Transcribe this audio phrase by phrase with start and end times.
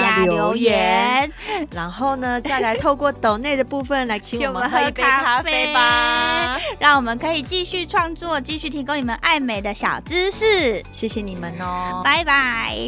[0.00, 1.30] 加留言，
[1.72, 10.82] 然后呢，再来透过抖内的部分来请我们喝一杯咖啡吧，让我们可以继续创作，继续提供你们爱美的小知识。
[10.90, 12.76] 谢谢你们哦，拜拜。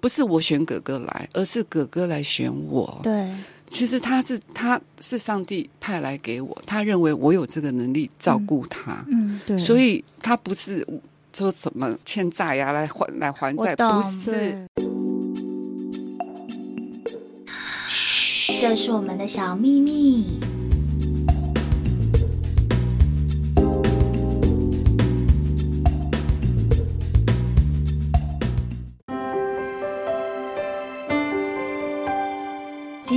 [0.00, 3.00] 不是我选哥哥来，而是哥哥来选我。
[3.02, 3.28] 对，
[3.68, 9.04] 其实他是他是上帝派来给我，他认为我有这个能力照顾他。
[9.10, 10.86] 嗯，对，所以他不是
[11.38, 14.58] 说什么欠债呀，来还来还债，不是。
[18.60, 20.40] 这是我们的小秘密。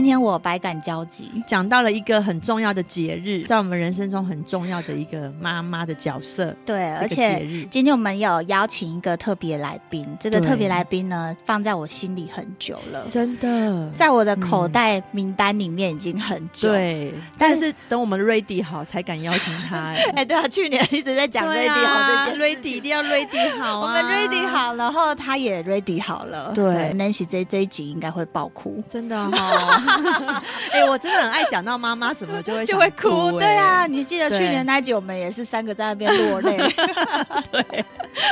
[0.02, 6.56] 今天我百感交集，讲到了一个很重要的节日，在我们人生中很重要的一个妈妈的角色。
[6.66, 16.70] 对，而且今天我们有邀请一个特别来宾，这个特别来宾呢，放在我心里很久了，真的，在我的口袋名单里面已经很久。
[16.70, 19.94] 对，但是等我们 ready 好才敢邀请他。
[20.18, 26.52] 哎，对啊，去年一直在讲 ready 好这件，ready 一定要 ready 好啊， 我们 ready 好，然后他也 ready 好了。
[26.56, 29.91] 对，Nancy 这这一集应该会爆哭，真的哈。
[30.72, 36.58] 哎、欸，我真的很爱讲到妈妈什么就会 就会哭，对啊，你记得去年那一集我们也是三个在那边落泪，
[37.52, 37.86] 对，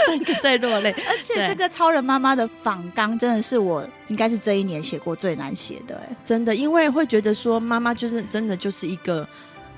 [0.07, 0.91] 三个在落泪。
[1.09, 9.27] 而且这个超人妈妈的访纲真的是我应该是这一年写过最难写的，哎，真的，因为会觉得说妈妈就是真的就是一个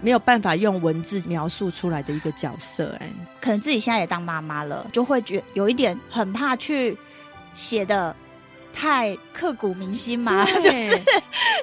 [0.01, 3.09] 没有办法用文字描述出来的一个角色，哎，
[3.39, 6.97] 可能自己现在也当妈妈了，就会觉有一点很怕去
[7.53, 8.15] 写的。
[8.73, 11.01] 太刻骨铭心嘛，就是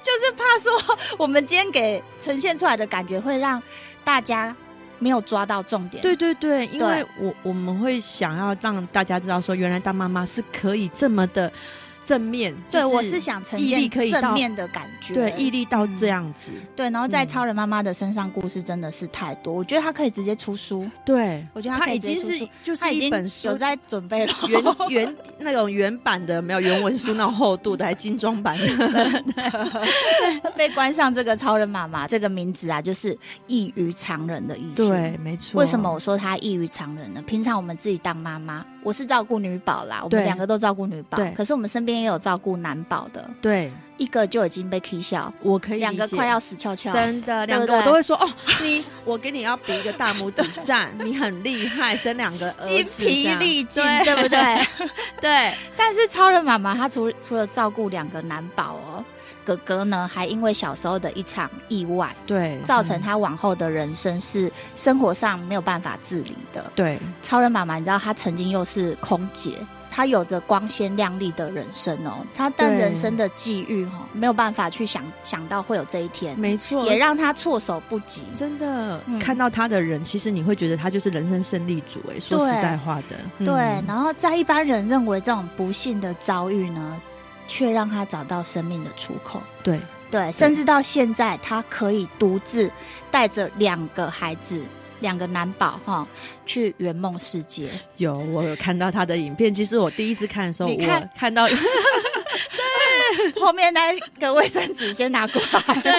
[0.01, 3.63] 就是怕说我们今天给呈现出来的感觉会让
[4.05, 4.55] 大家
[4.99, 6.03] 没有抓到重点。
[6.03, 11.53] 对对对，因为我我们会想要让大家知道说，原来当妈妈是可以这么的。
[12.09, 24.35] 正面，对，我是想呈现正面的感觉，对，毅力到这样子，对，然后在超人妈妈的身上，故事真的是太多，我觉得她可以直接出书，对，我觉得她可以直接出书，就是一本书，有在准备了。
[24.49, 29.23] 原原那种原版的，没有原文书那种厚度的，还精装版的。
[30.57, 33.15] 被关上这个超人妈妈这个名字啊，就是
[33.47, 35.61] 异于常人的意思，对，没错。
[35.61, 37.21] 为什么我说她异于常人呢？
[37.27, 41.99] 平常我们自己当妈妈，我是照顾女宝啦，我们两个都照顾女宝，可是我们身边。
[41.99, 48.31] 也有照顾男宝的，对，一个就已经被 K 笑，我可以两个快要死翘翘，真的，两个我都会说哦，
[48.63, 54.39] 你我给你要比一个大拇指赞，你很厉害，生两个儿子，精疲力尽，对不对？
[55.21, 55.53] 对。
[55.77, 59.05] 但是超人妈妈她除除了照顾两个男宝哦，
[59.49, 66.71] 哥哥呢还因为小时候的一场意外，对，造成他往后的人生是生活上没有办法自理的。
[66.75, 69.55] 对，超人妈妈，你知道她曾经又是空姐。
[69.91, 78.23] 他有着光鲜亮丽的人生哦，他但人生的际遇哈，没有办法去想想到会有这一天，没错，也让他措手不及。
[78.37, 83.17] 真的，嗯、看到他的人，其实你会觉得他就是人生胜利组哎，说实在话的。
[83.39, 83.57] 对，嗯、对，
[83.89, 87.01] 然后在一般人认为这种不幸的遭遇呢，
[87.49, 89.43] 却让他找到生命的出口。
[89.65, 92.71] 对对，甚至到现在，他可以独自
[93.11, 94.63] 带着两个孩子。
[95.01, 96.05] 两个男宝哈，
[96.45, 97.71] 去圆梦世界。
[97.99, 99.55] 有，我有看到他的影片。
[99.55, 101.57] 其实我第一次看的时候，看我看到， 对，
[103.41, 105.61] 后面那个卫生纸先拿过来。
[105.83, 105.93] 对，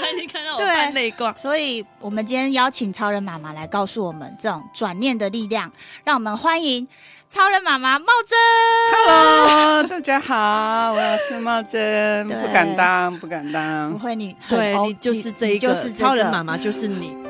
[0.00, 1.36] 他已经看到我泛泪光。
[1.36, 5.70] 所以，我们今天邀请超人妈妈来告诉我们这种转念的力量，
[6.02, 6.88] 让我们欢迎。
[7.28, 8.38] 超人妈妈茂真
[8.92, 17.25] ，Hello，大家好，我是茂真， 不敢当，不敢当，不会你，你对你就是这一个，就是超人妈妈，就是你。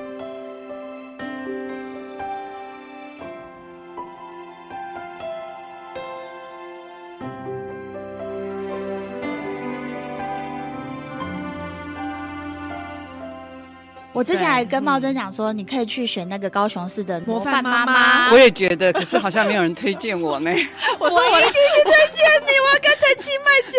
[14.16, 18.32] 我之前还跟茂珍讲说，你可以去选那个高雄市的模范妈妈。
[18.32, 20.50] 我也觉得，可是好像没有人推荐我呢。
[20.98, 23.76] 我说我一定去推荐你，我要跟陈其迈讲。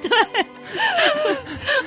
[0.08, 0.46] 对。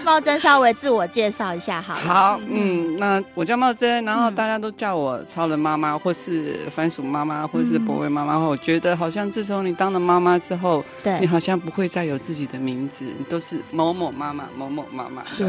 [0.04, 2.14] 茂珍稍微自我介绍一下好了，好。
[2.14, 8.38] 好，嗯，那我叫茂珍，然后大家都叫我超人妈妈，或是番薯妈妈，或是博威妈妈。
[8.38, 15.24] 我觉得好像自从你当了妈妈之后，对，你好像不会再有自己的名字，你都是某某妈妈、某某妈妈。
[15.36, 15.48] 对。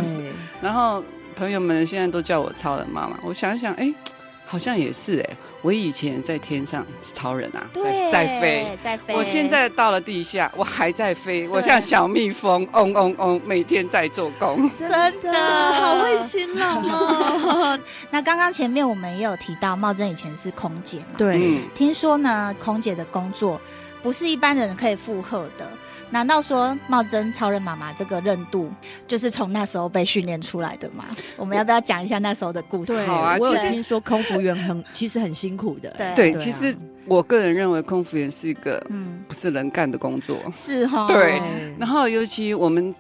[0.63, 1.03] 然后
[1.33, 3.19] 朋友们现在都叫我超人妈妈。
[3.23, 3.93] 我想一想，哎。
[4.45, 9.15] 好像也是哎、欸，我以前在天上是超人啊，对，在飞，在飞。
[9.15, 14.91] 我现在到了地下，我还在飞，我像小蜜蜂，嗡嗡嗡，每天在做工， 真
[15.23, 17.81] 的好会形容哦。
[18.11, 23.59] 那刚刚前面我们也有提到，茂珍以前是空姐嘛，对，嗯、听说呢，空姐的工作
[24.03, 25.67] 不是一般人可以负荷的。
[26.13, 28.71] 难道说茂贞超人妈妈这个韧度
[29.09, 31.07] 就是从那时候被训练出来的吗？
[31.37, 32.93] 我们要不要讲一下那时候的故事？
[33.07, 35.91] 好啊，其实听说空服员很其实很辛苦的。
[35.97, 36.73] 对对，其实
[37.07, 41.09] 我个人认为空服员是一个嗯不是人干的工作，是哈。
[41.09, 41.41] 对，
[41.79, 42.95] 然后尤其我们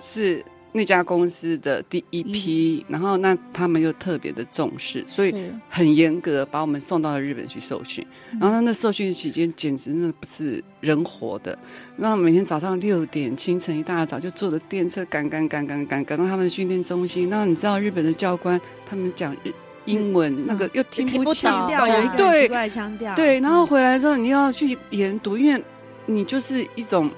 [0.00, 0.44] 是。
[0.76, 5.32] 那家公司的第一批，然后那他们又特别的重视，所以
[5.68, 8.04] 很严格，把我们送到了日本去受训。
[8.40, 11.56] 然后那受训期间简直那不是人活的，
[11.94, 17.30] 那每天早上六点清晨一大早就坐着电车赶赶赶赶赶赶到他们的训练中心。
[17.30, 19.52] 然后你知道日本的教官他们讲日
[19.84, 23.14] 英文，那个又听不清，有一个奇怪腔调。
[23.14, 25.62] 对，然后回来之后你要去研读，因为
[26.06, 27.08] 你就是一种。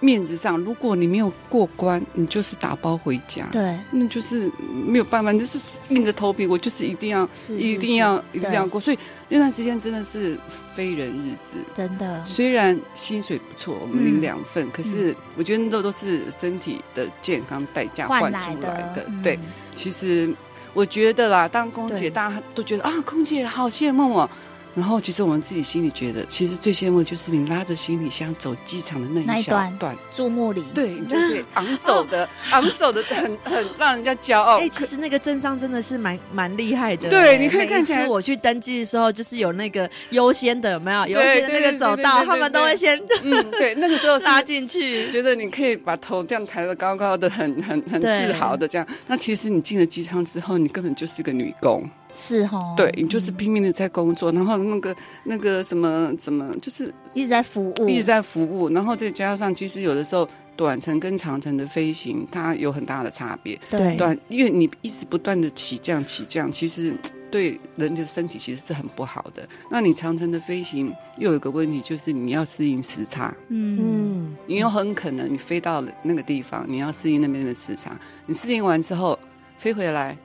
[0.00, 3.46] 面子上，如果你没有过关，你就是打包回家。
[3.52, 4.50] 对，那就是
[4.86, 5.58] 没有办法，就是
[5.90, 8.80] 硬着头皮，我就是一定要，是是是一定要，一定要过。
[8.80, 8.98] 所以
[9.28, 10.38] 那段时间真的是
[10.74, 12.24] 非人日子，真的。
[12.24, 19.06] 虽然薪水不错，我们领两份，嗯、可是我觉得那都是身体的健康代价换出来的。
[19.22, 19.42] 对，嗯、
[19.74, 20.34] 其实
[20.72, 24.30] 我觉得啦，当空姐大家都觉得啊，空姐好羡慕哦。
[24.74, 34.58] 然后，其实我们自己心里觉得，其实最羡慕就是你拉着行李箱走机场的那一小段注目礼，对，你就对， 昂首的，昂首的，很很让人家骄傲。
[34.60, 37.08] 哎，其实那个阵仗真的是蛮蛮厉害的。
[37.10, 41.06] 对，你可以看起来，我去登记的时候，就是有那个优先的，有没有？
[41.08, 48.86] 优先的那个走道，他们都会先，嗯，对，那个时候 拉进去，觉得你可以把头这样抬得高高的，很很很自豪的这样。
[49.06, 51.88] 那其实你进了机舱之后，你根本就是个女工。
[52.12, 63.58] 是哦，对，你就是拼命的在工作，然后那个那个什么什么，就是一直在服务，一直在服务，然后再加上，其实有的时候短程跟长程的飞行，它有很大的差别。
[63.68, 66.94] 对，短，因为你一直不断的起降起降，其实
[67.30, 69.48] 对人的身体其实是很不好的。
[69.70, 73.34] 那你长程的飞行又有一个问题，就是你要适应时差。
[73.48, 79.18] 嗯，你有很可能你飞到了那个地方，你要适应那边的时差，你适应完之后
[79.56, 80.16] 飞回来。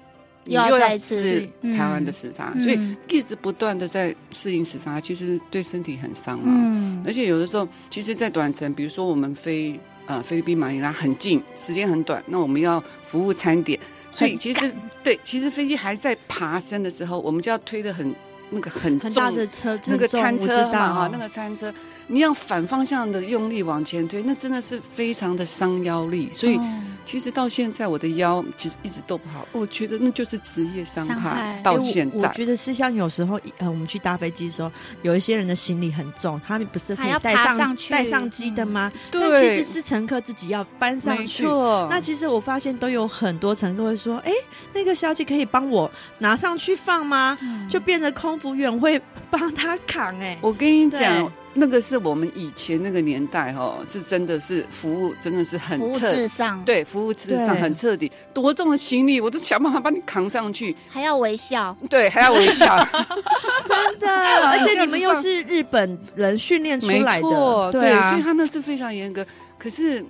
[0.46, 6.46] 你又要次台湾的时差，嗯、所以一直不断的在适应时差，其实对身体很伤嘛。
[6.48, 13.80] 嗯、而且有的时候，其实，在短程，比如说我们飞呃菲律宾马尼拉很近，时间很短，那我们要服务餐点，
[14.12, 14.72] 所以其实
[15.04, 18.16] 对，其实飞机还在爬升的时候，我们就要推的很。
[18.56, 21.72] 那个很重很大的车，那个餐车嘛哈，那个餐车，
[22.08, 26.30] 你要反方向的用力往前推，那真的是非常的伤腰力。
[26.32, 26.58] 所以
[27.04, 31.60] 其实到现在我的腰其实一直都不好，我觉得那就是职业伤害。
[31.62, 38.90] 到现在，我觉得是像有时候呃，我们去搭飞机的时候，有一些人的行李很重，他们不是可以带上带上机的吗？
[39.12, 41.44] 对，其实是乘客自己要搬上去。
[41.90, 44.32] 那其实我发现都有很多乘客会说：“哎，
[44.74, 47.38] 那个小姐可以帮我拿上去放吗？”
[47.68, 48.40] 就变得空。
[48.46, 49.02] 服务员会
[49.32, 62.78] 帮他扛哎、欸，我跟你讲，那个是我们以前那个年代哦，是真的是服务，真的是很服务至上，对，服务至上很彻底，多重的行李我都想办法帮你扛上去，还要微笑，对，还要微笑，
[63.68, 64.08] 真的，
[64.46, 69.26] 而且你们又是日本人训练出来的，对，对啊，所以他那是非常严格，
[69.58, 70.06] 可是。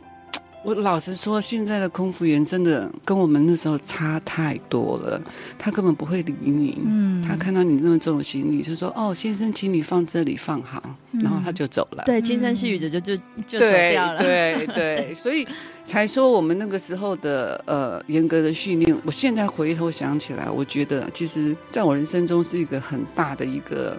[0.65, 5.21] 我老实说，现在的空服员真的跟我们那时候差太多了。
[5.59, 10.81] 他根本不会理你，嗯，他看到你那么重的行李，就说：“哦，先生，请你放这里放好。”
[11.21, 12.03] 然后他就走了。
[12.07, 14.23] 对，轻声细语的就就就走掉了。
[14.23, 15.47] 对对对，所以
[15.85, 18.97] 才说我们那个时候的呃严格的训练。
[19.05, 23.95] 我现在回头想起来，我觉得其实在我人生中是一个很大的一个。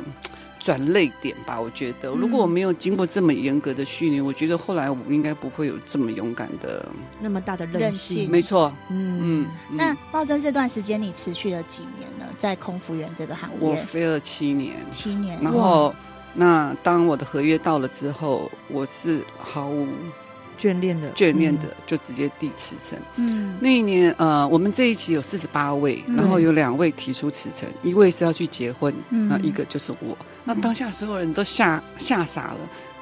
[0.67, 6.85] 转泪点吧，我觉得，如果我没有经过这么严格的训练，我觉得后来我应该不会有这么勇敢的
[7.21, 8.29] 那么大的韧性。
[8.29, 9.77] 没错，嗯嗯。
[9.77, 12.27] 那茂珍这段时间你持续了几年呢？
[12.37, 15.39] 在空服员这个行业，我飞了七年，七年。
[15.41, 15.95] 然后，
[16.35, 19.87] 那当我的合约到了之后，我是毫无。
[20.59, 22.99] 眷恋的，眷恋的，就直接递辞呈。
[23.17, 30.17] 嗯，那一年，呃，我们这一期有四十八位，然后有两位提出辞呈，一位是要去结婚，那一个就是我。
[30.45, 32.59] 那当下所有人都吓吓傻了，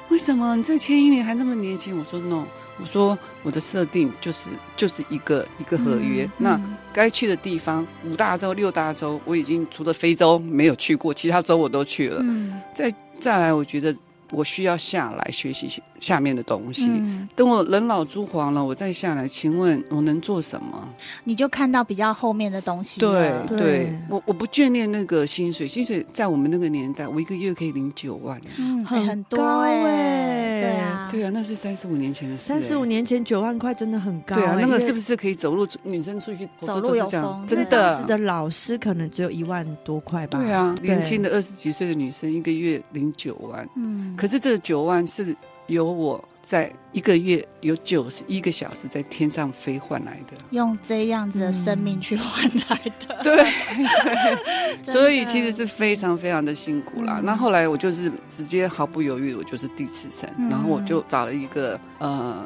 [0.09, 1.97] 为什么你在前一年还那么年轻？
[1.97, 2.43] 我说 no，
[2.81, 6.61] 我说我的设定就是就是一个一个合约，嗯、那
[6.93, 12.19] 该去的地方五大洲六大洲，我已经除了非洲没有去过，其他洲我都去了。
[12.21, 13.95] 嗯、再再来，我觉得。
[14.31, 16.87] 我需要下来学习下面的东西。
[16.89, 20.87] 嗯、等我人老珠黄了，我再下来，请问我能做什么？
[21.23, 22.99] 你就看到比较后面的东西。
[22.99, 32.47] 对对，我我不眷恋那个薪水，薪水在我们那个年代，我一个月可以领九万，嗯，很多哎、欸，对啊，对啊，那是三十五年前的事、欸。
[32.47, 35.67] 三十五年前九万块真的很高、欸，对啊，那个是不是可以走路？
[35.83, 37.89] 女生出去走路有风，真的。
[37.89, 40.39] 当时的老师可能只有一万多块吧？
[40.39, 44.15] 对啊，年轻的二十几岁的女生一个月领九万，嗯。
[44.17, 45.35] 可是这九万是
[45.67, 53.15] 由我在一个月有九十一个小时在天上飞换来的，用这样子的生命去换来的。
[53.19, 53.35] 嗯、对，
[54.81, 57.17] 对所以其实是非常非常的辛苦啦。
[57.17, 62.45] 嗯、那后来我就是直接毫不犹豫，我就是递辞呈，嗯、然后我就找了一个呃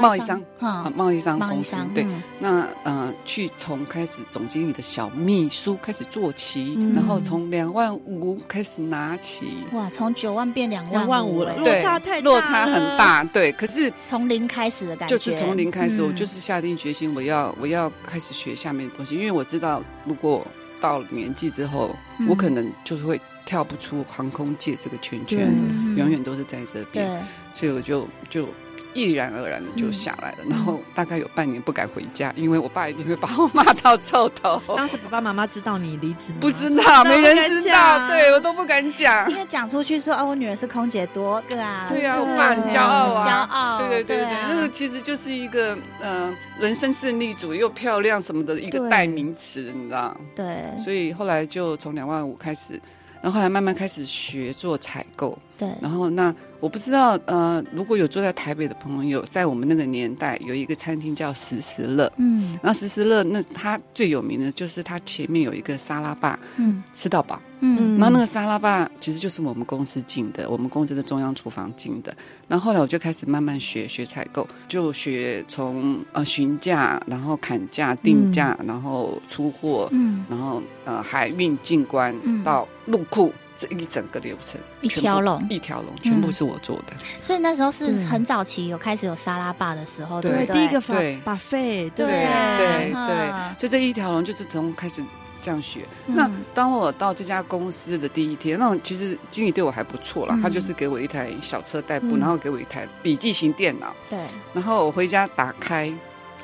[0.00, 13.83] 贸易商啊贸易商公司，对，嗯、那呃去从开始总经理的小秘书开始做起，嗯、然后从两万五开始拿起，哇，从九万变两万五了，落差太大，落差很大，对，可是。
[14.04, 20.46] 从零开始的感觉，就是从零开始，我就是下定决心，我要我要开始学下面的东西，因为我知道，如果
[20.80, 21.94] 到了年纪之后，
[22.28, 25.52] 我可能就会跳不出航空界这个圈圈，
[25.96, 27.08] 永远都是在这边，
[27.52, 28.48] 所以我就就。
[28.94, 34.60] 毅然而然的就下来了，嗯、然后大概有半年不敢回家，因为我爸一定会把我骂到臭头。
[34.76, 36.38] 当时爸爸妈妈知道你离职吗？
[36.40, 39.30] 不知道，没人知道，对我都不敢讲。
[39.30, 50.16] 因为讲出去说，哦，我女儿是空姐多，多个啊，对啊，我爸很骄傲啊，骄傲，对对对对，对啊、那个其实就是一个嗯、呃，人生胜利组又漂亮什么的一个代名词，你知道？
[50.34, 52.80] 对，所以后来就从两万五开始，
[53.20, 55.36] 然后后来慢慢开始学做采购。
[55.56, 72.12] 对，然后那我不知道，呃，如果有住在台北的朋友，在我们那个年代有一个餐厅叫时时乐，嗯，然后时时乐那它最有名的就是它前面有一个沙拉吧，嗯，吃到饱，嗯，然后那个沙拉吧其实就是我们公司进的，我们公司的中央厨房进的。
[72.48, 83.32] 然后后来我就开始慢慢学学采购，就学从呃询价，然后砍价定价，然后出货，嗯，然后呃海运进关到入库。
[83.56, 86.94] 这一整个流程，一条龙，一条龙，全部是我做的。
[87.22, 90.94] 所以那时候是很早期有开始有沙拉吧的时候，对，第一个法
[91.24, 92.92] buffet，对对？
[92.92, 95.04] 对，所以这一条龙就是从开始
[95.40, 95.82] 这样学。
[96.06, 104.18] 那当我到这家公司的第一天，那其实经理对我还不错啦，他就是给我一台小车代步，然后给我一台笔记型电脑，对，
[104.52, 105.92] 然后我回家打开，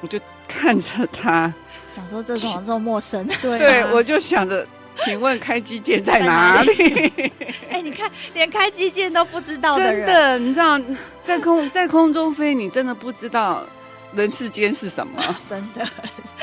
[0.01, 1.53] 我就看着他，
[1.93, 4.65] 想说这种这么陌生，对，我就想着。
[5.05, 6.73] 请问开机键在哪里？
[7.71, 10.81] 哎、欸，你看，连开机键都不知道的人，真的，你知道，
[11.25, 13.65] 在空在空中飞，你真的不知道。
[14.15, 15.23] 人世间是什么？
[15.47, 15.87] 真的，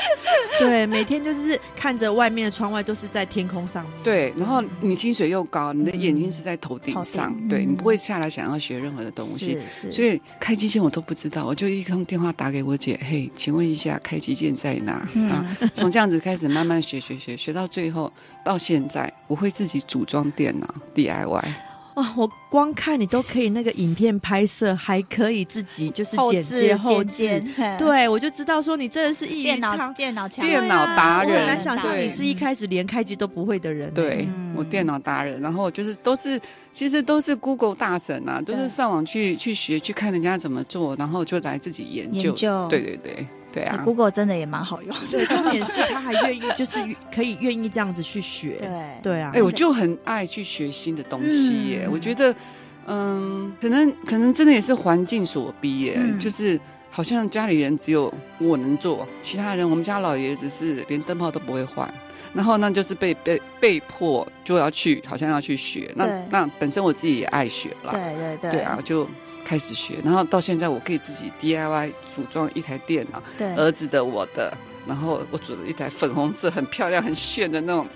[0.58, 3.92] 对，每天就是看着外面的窗外，都是在天空上面。
[4.02, 9.58] 对，然后你薪水又高，你的眼睛是在头顶上，嗯、对你不会下来想要学任何的东西。
[9.90, 15.06] 所以开机键我都不知道，我就一通电话打给我姐，嘿，请问一下开机键在哪？
[15.14, 18.12] 嗯、啊，从这样子开始慢慢学学学，学到最后
[18.44, 21.44] 到现在，我会自己组装电脑 DIY。
[21.98, 22.14] 哇！
[22.16, 27.42] 我光看你都可以那个影片拍摄，还可以自己就是剪接后制，
[27.76, 31.32] 对，我就知道说你真的是异于常电脑强电脑达人。
[31.32, 33.92] 我很难想象你是一开始连开机都不会的人。
[33.92, 36.40] 对，我电脑达人，然后就是都是
[36.70, 42.32] 其实都是 Google 大神啊，都是上网去去学去看人家怎么做，然后就来自己研究。
[42.68, 43.26] 对对对。
[43.52, 44.94] 对啊，Google 真的也蛮好用。
[45.10, 46.78] 对，重点是他还愿意，就是
[47.12, 48.56] 可以愿意这样子去学。
[48.58, 48.68] 对，
[49.02, 49.32] 对啊。
[49.34, 51.88] 哎，我就很爱去学新的东西耶。
[51.90, 52.34] 我觉得，
[52.86, 55.98] 嗯，可能可能真的也是环境所逼耶。
[56.20, 61.92] 就是好像家里人只有我能做，其他人，我们家老爷子是连灯泡都不会换，
[62.34, 65.90] 然后那就是被被被迫就要去，好像要去学。
[65.94, 67.92] 那那本身我自己也爱学啦。
[67.92, 68.50] 对对对。
[68.50, 69.08] 对啊，就。
[69.48, 74.52] 开始学，然后到现在我可以自己 DIY 组装一台电脑，对，儿子的、我的，
[74.86, 77.88] 然后我组了一台粉红色很漂亮、很炫的那种，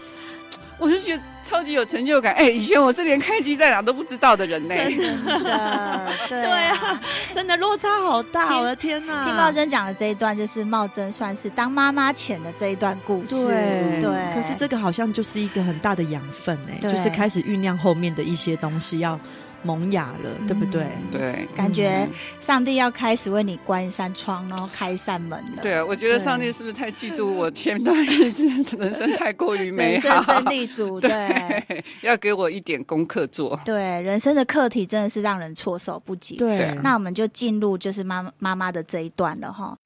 [0.79, 2.33] 我就觉得超级有成就感。
[2.33, 4.75] 哎，以前我是连开机在哪都不知道的人呢。
[4.75, 7.01] 真的， 对啊，
[7.35, 9.27] 真的落差好大，我的天哪！
[9.27, 13.47] 听茂真讲的这一段，就是茂真算是当妈妈前的这一段故事。
[13.47, 14.35] 对，对。
[14.35, 19.21] 可是这个好像就是一个很大的养分哎，就是开始酝酿后面的一些东西要。
[19.63, 20.87] 萌芽了，对不对？
[21.11, 22.09] 对，感觉
[22.41, 25.63] 上帝要开始为你关一扇窗，然后开一扇门了。
[25.63, 33.59] 对啊，我觉得上帝是不是太嫉妒我前段日子人生太过于美好，人生胜利组，对，要给我一点功课做。
[33.65, 36.37] 对，人生的课题真的是让人措手不及。
[36.37, 39.77] 对，那我们就进入就是妈妈妈的这一段了哈。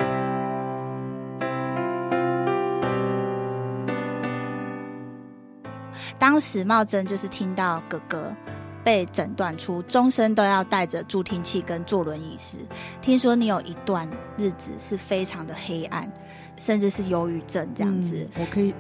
[6.19, 8.35] 当时茂珍就是听到哥哥
[8.87, 12.57] 被诊断出终身都要带着助听器跟坐轮椅时，
[13.03, 16.09] 听说你有一段日子是非常的黑暗，
[16.57, 18.25] 甚至是忧郁症这样子。
[18.39, 18.73] 我可以。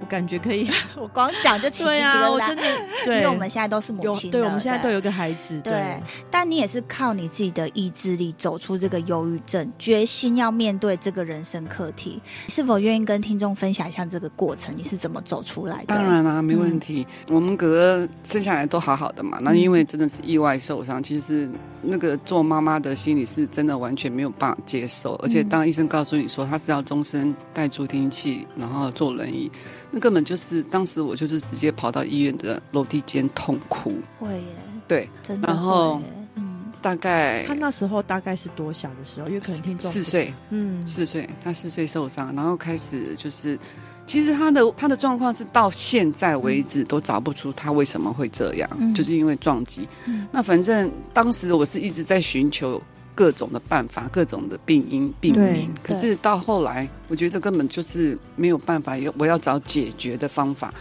[0.00, 1.96] 我感觉可以， 我光讲就起鸡皮疙瘩。
[1.96, 2.62] 对啊，我真的，
[3.04, 5.72] 对，因为我们现在都是母亲，对，我们现在都有一个孩子，对。
[5.72, 12.20] 对，但你也是靠你自己的意志力走出这个忧郁症，决心要面对这个人生课题。
[12.48, 14.74] 是否愿意跟听众分享一下这个过程？
[14.76, 15.86] 你是怎么走出来的？
[15.86, 17.06] 当然啦、啊，没问题。
[17.28, 21.50] 嗯、我们哥哥生下来都好好的嘛，那因为真的是意外受伤，其实
[21.82, 29.50] 那个做妈妈的心里是真的完全没有办法接受，而且当医生告诉你说他是要终身带助听器，然后坐轮椅。
[29.96, 33.94] 那根本就是当时我就是直接跑到医院的楼梯间痛哭。
[34.18, 34.42] 会耶，
[34.86, 35.48] 对，真的。
[35.48, 35.98] 然后，
[36.34, 39.28] 嗯，大概他那时候大概是多小的时候？
[39.28, 43.58] 因为可能听众四岁，嗯，四岁，他四岁受伤，然后开始就是，
[44.04, 49.88] 其实他的他的状况是到现在为止都找不出他为什么会这样，嗯、就是因为撞击。
[50.04, 52.78] 嗯、那反正当时我是一直在寻求。
[53.16, 60.72] 各种的办法，各种的病因病名，可是到后来，我觉得根本就是没有办法，我要找解决的方法。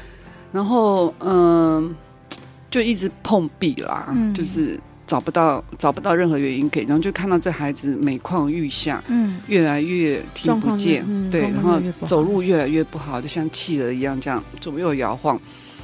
[0.51, 1.95] 然后，嗯、呃，
[2.69, 15.39] 就一直碰壁啦，嗯、就是找不到找不到任何原因给，然后就看到这孩子每况愈下，嗯，越来越听不见，嗯、对，然后走路越来越不好，就像企鹅一样这样左右摇晃。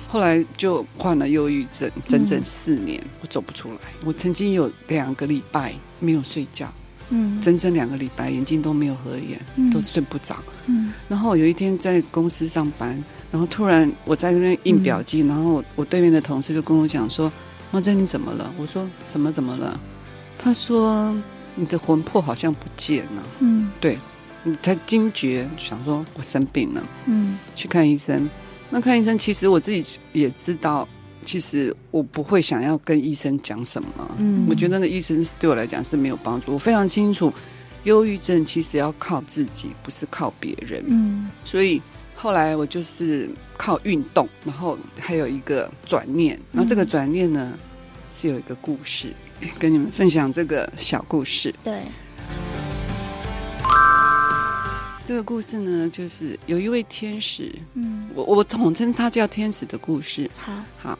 [0.07, 3.77] 后来就患了忧郁症，整整四年，嗯、我走不出来。
[4.03, 6.69] 我曾经有两个礼拜没有睡觉，
[7.11, 10.35] 嗯，整整两个礼拜，眼睛都没有合眼，嗯、都睡不着。
[10.65, 17.31] 嗯，然后有一天在公司上班，然后突然我在那边印表机，嗯、然后我对面的同事就跟我讲说
[17.71, 19.79] ：“茂珍，你怎么了？”我说：“什么怎么了？”
[20.37, 21.15] 他说
[21.55, 23.97] ：“你的魂魄好像不见了。”嗯，对，
[24.43, 26.83] 你才惊觉，想说我生病了。
[27.05, 28.29] 嗯，去看医生。
[28.69, 30.87] 那看医生，其实我自己也知道，
[31.23, 33.89] 其实我不会想要跟医生讲什么。
[34.17, 36.53] 嗯，我觉得那医生是对我来讲是没有帮助。
[36.53, 37.31] 我非常清楚，
[37.83, 40.83] 忧郁症其实要靠自己，不是靠别人。
[40.87, 41.81] 嗯，所以
[42.15, 46.39] 后来我就是靠运动，然后还有一个转念。
[46.51, 47.57] 然后这个转念呢，
[48.09, 49.13] 是有一个故事，
[49.57, 51.53] 跟你们分享这个小故事。
[51.63, 51.81] 对。
[55.03, 60.29] 这个故事呢，就是有一位天使，嗯，我我统称他叫天使的故事。
[60.37, 60.99] 好，好，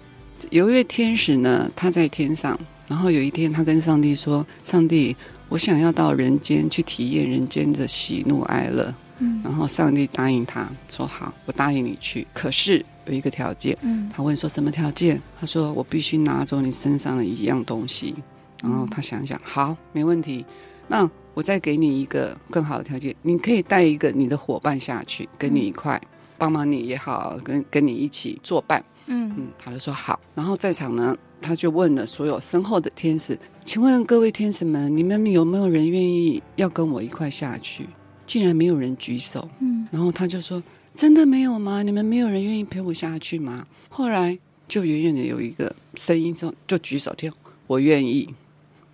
[0.49, 5.15] 有一位天使呢，他在天上，然后有一天他跟上帝说：“上帝，
[5.49, 12.25] 我想要到人间去体验人间的喜怒哀乐。”嗯，然后上帝答应他说：“好，我答应你去。
[12.33, 18.15] 可是有一个条件。”嗯，他问说：“什么条件？”他说：“我必须拿走你身上的一样东西。”
[18.63, 20.43] 然后他想想，好，没问题。
[20.87, 26.01] 那我再给你一个更好的条件，你可以带一个你的伙伴下去，跟你一块
[26.37, 28.83] 帮忙你也好，跟跟你一起作伴。
[29.11, 30.19] 嗯嗯，他就说好。
[30.33, 37.87] 然后在场呢，他就问了所有身后的天使，请问各位天使们，你们有没有人愿意要跟我一块下去？
[38.25, 39.47] 竟然没有人举手。
[39.59, 40.63] 嗯，然后他就说：
[40.95, 41.83] 真的没有吗？
[41.83, 43.67] 你们没有人愿意陪我下去吗？
[43.89, 47.31] 后来就远远的有一个声音就就举手，听
[47.67, 48.33] 我愿意。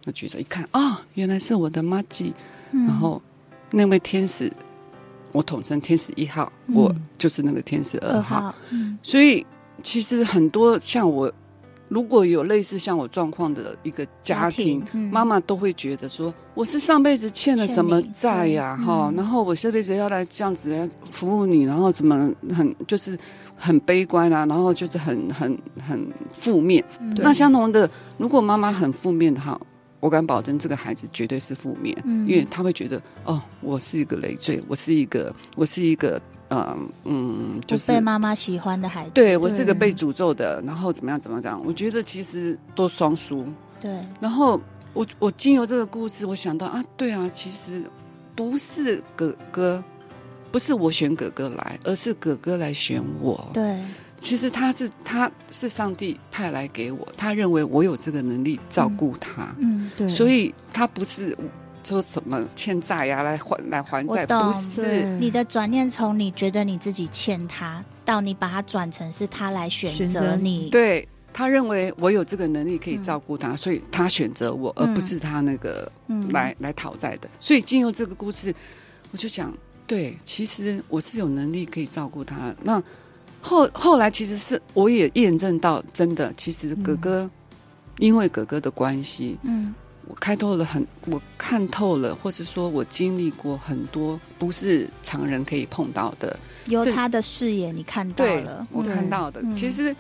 [0.06, 2.34] 那举手一看啊、哦，原来是我的妈吉。
[2.72, 3.22] 嗯、然后
[3.72, 4.52] 那位天使，
[5.32, 8.38] 我统称天使一号，嗯、我就是那个天使二号。
[8.38, 9.46] 二号嗯、所以
[9.84, 11.32] 其实很多像我，
[11.88, 18.76] 如果有类似像我状况的一个家庭，家庭嗯、妈妈都会觉得说，我是上辈子欠了什么债呀？
[18.78, 23.18] 哈，然后我这辈子要来这样子来服务你，然后怎么很就是
[23.56, 26.84] 很悲观啊，然后就是很很很负面。
[27.00, 29.60] 嗯、那相同的，如果妈妈很负面的话。
[30.00, 41.62] 我敢保证，这个孩子绝对是负面，嗯、因为他会觉得，哦，我是一个累赘，我是一个，我是一个，呃、嗯，就是被妈妈喜欢的孩子，对，我是个被诅咒的，然后怎么样怎么样？
[41.66, 43.46] 我觉得其实都双输。
[43.80, 44.60] 对，然后
[44.94, 47.84] 我我经由这个故事，我想到啊，对啊，其实
[48.36, 49.84] 不是哥哥，
[50.52, 53.50] 不是我选哥哥来，而是哥哥来选我。
[53.54, 53.80] 对。
[54.20, 61.38] 其实他是他是上帝派来给我，他认为我有这个能力照顾他，嗯，嗯，对，所以他不是
[61.88, 71.08] 说什么欠债呀、啊、来还来还债，不是你的转念从你觉得你自己欠他，到你把他转成是他来选择你，对。
[71.34, 75.92] 他认为我有这个能力可以照顾他，嗯、所以他选择我，而不是他那个
[76.32, 77.30] 来、嗯、来讨债的。
[77.40, 78.52] 所以进入这个故事，
[79.12, 82.56] 我就想，对，其实我是有能力可以照顾他。
[82.64, 82.82] 那
[83.40, 87.32] 后后来其实是我也验证到，真的，其实哥哥、嗯、
[88.00, 89.76] 因为哥哥的关系，嗯。
[90.08, 96.40] 我开透了很，我看透了，或是说我经历过很多不是常人可以碰到的。
[96.68, 99.42] 由他的视野，你看到了，我看到的。
[99.44, 99.96] 嗯、其实，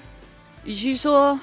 [0.64, 1.38] 与其说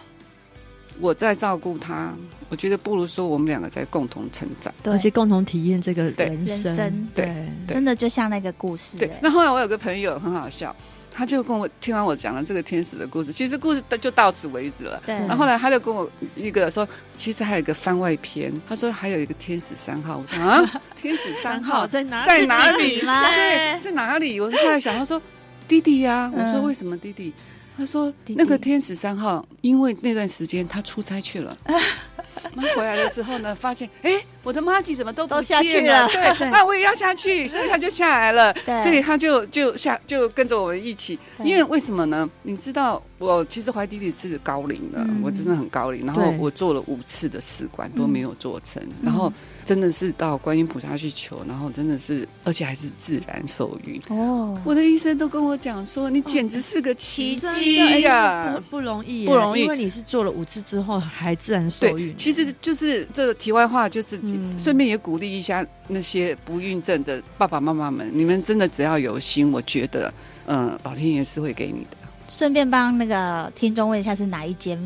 [0.99, 2.15] 我在照顾他，
[2.49, 7.09] 我觉得不如说我们两个在共同成长，而且共同体验这个人生。
[7.15, 7.27] 对，
[7.67, 8.99] 对真的就像那个故事。
[8.99, 10.75] 对，那后来我有个朋友很好笑。
[11.15, 15.01] 他就跟我听完我讲了这个天使的故事，其实故事就到此为止了。
[15.07, 15.15] 对。
[15.15, 18.53] 然后后来他就跟我一个说，其实还有一个番外篇。
[18.69, 20.19] 他说还有一个天使三号。
[20.19, 20.61] 我说啊，
[21.01, 22.27] 天使三号在哪？
[22.27, 23.23] 在哪里吗？
[23.31, 24.41] 对，是哪里？
[24.41, 25.23] 我就后来想，他说
[25.69, 26.31] 弟弟呀。
[26.35, 27.33] 我说为什么弟弟？
[27.77, 31.57] 他说那个天使三号，因为那段时间他出差去了。
[32.55, 34.13] 那回来了之后呢，发现哎，
[34.45, 36.07] 我的妈吉怎么都不下去了。
[36.09, 38.53] 对，那 我也要下去，所以他就下来了。
[38.65, 41.19] 对，所以他就就下就跟着我们一起。
[41.43, 42.29] 因为为什么呢？
[42.43, 46.07] 你知道，我其实怀弟弟是高龄的，我真的很高龄。
[46.07, 49.33] 然后我做了五次的试管都没有做成，然后。
[49.65, 54.61] 真的是到观音菩萨去求，然后真的是，而且还是自然受孕哦！
[54.63, 62.15] 我的医生都跟我讲说，你简直是个奇迹呀，不容易，不容易，因为你是做了五次之后还自然受孕。
[62.15, 64.19] 其实就是这个题外话，就是
[64.59, 70.13] 顺便也鼓励一下那些不孕症的爸爸妈妈们，你们真的只要有心，我觉得，
[70.47, 71.97] 嗯，老天爷是会给你的。
[72.27, 74.77] 顺便帮那个听众问一下是哪一间？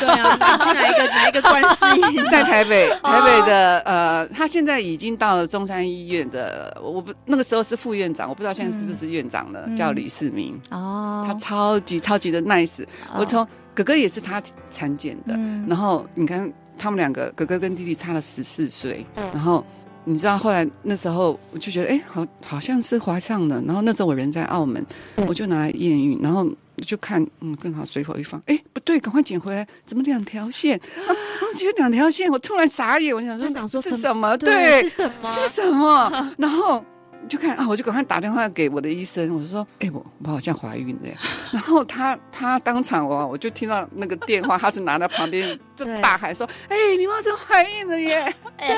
[0.00, 2.24] 对啊，去哪一个哪一个关系？
[2.30, 10.58] 在台北，台北的呃，他现在已经到了中山医院的，我不那个时候是副院长，我不知道现在是不是院长了，嗯、叫李世民。
[10.70, 12.84] 哦，他超级超级的 nice。
[13.16, 19.64] 我从哥哥也是他产检的，嗯、然后你看他们两个哥哥跟弟弟差了十四岁，然后。
[20.08, 24.80] 你知道后来那时候我就觉得哎，好好像是怀上了，然后那时候我人在澳门，
[25.26, 30.78] 我就拿来验孕，然后就看嗯，更好随口一放，哎，不对，赶快捡回来，怎么两条线？
[30.78, 33.36] 啊，我觉得两条线，我突然傻眼，我想
[33.68, 34.38] 说是什么？
[34.38, 35.30] 对，是什么？
[35.32, 36.32] 是什么？
[36.38, 36.84] 然后。
[37.28, 41.08] 就看啊，我就赶快打电话给我的医生，我说：“哎、欸，我我好像怀孕了。
[41.52, 48.22] ”然后他他当场我我就听到那个电话，他是拿在旁边就大喊说：“哎、欸，你妈真怀孕了耶！”
[48.58, 48.76] 哎、欸，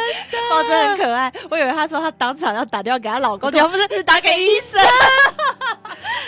[0.50, 1.32] 猫真很可爱。
[1.50, 4.80] 我以为他说他当场要打电话给她老公，结果不是是打给医生。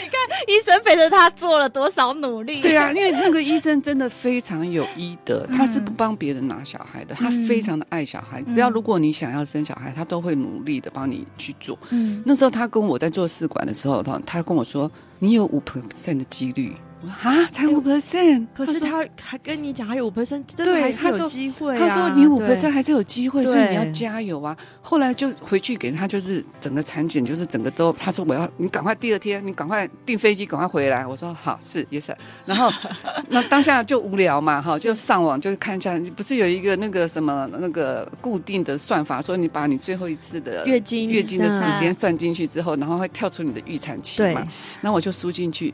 [0.03, 2.61] 你 看医生陪着他做了多少努力？
[2.61, 8.43] 对啊，因为那个医生真的非常有医德，他是不帮别人拿小孩的，他非常的爱小孩。
[8.43, 11.79] 只要如果你想要生小孩，他都会努力的帮你去做。
[11.91, 16.75] 嗯，那时候他跟我在做试管的时候，他他跟我说，你有五 percent 的几率。
[17.09, 21.79] 啊，才五 percent，可是他还跟你讲还有五 percent，真的还是有机会。
[21.79, 24.55] 他说你五 percent 还是有机会，所以你要加油啊。
[24.83, 27.91] 后来就回去给他，就是整个产检，就是整个都。
[27.95, 31.07] 他说我要你赶快第二天，你赶快订飞机，赶快回来。
[31.07, 32.15] 我说好，是也是。
[32.45, 32.71] 然后
[33.31, 44.47] 那当下就无聊嘛，哈，就上网就看一下，不是有一个那个什么那个固定的算法，说你把你最后一次的月经月经的时间算进去之后，然后会跳出你的预产期嘛。
[44.83, 45.73] 然后我就输进去。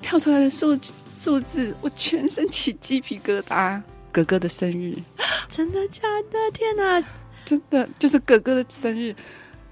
[0.00, 0.78] 跳出来的数
[1.14, 3.80] 数字，我全身起鸡皮疙瘩。
[4.12, 4.98] 哥哥的生日，
[5.48, 6.36] 真的假的？
[6.52, 7.00] 天哪！
[7.44, 9.14] 真的就是哥哥的生日，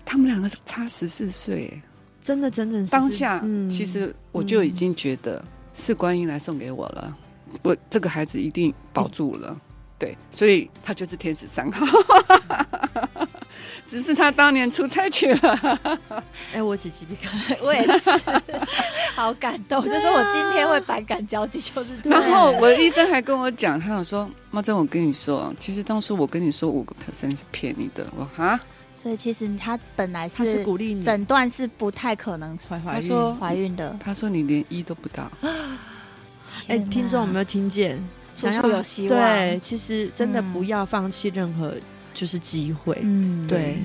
[0.04, 1.82] 他们两个是差十四岁，
[2.22, 7.16] 真的，真的是当下，嗯、其实我就已经觉得是观音来送给我了，
[7.50, 9.60] 嗯、我这个孩子一定保住了，嗯、
[9.98, 11.84] 对，所以他就是天使三号。
[13.88, 16.00] 只是他当年出差去了，
[16.52, 18.10] 哎，我起鸡皮疙瘩，我也是，
[19.16, 19.82] 好感动。
[19.82, 21.90] 就是我今天会百感交集，就是。
[22.04, 28.60] 然后我的医生还跟我讲，他想说：“妈珍，我跟你说，其实当初我跟你说五个 percent 是骗你的。”我哈，
[28.94, 33.96] 所以其实他本来是鼓励你，诊断是不太可能怀怀孕怀孕的。
[33.98, 35.30] 他说你连一都不到。
[36.68, 37.96] 哎，听众有没有听见？
[38.36, 39.18] 处处有希望。
[39.18, 41.74] 对，其实真的不要放弃任何。
[42.18, 43.76] 就是机会，嗯，对，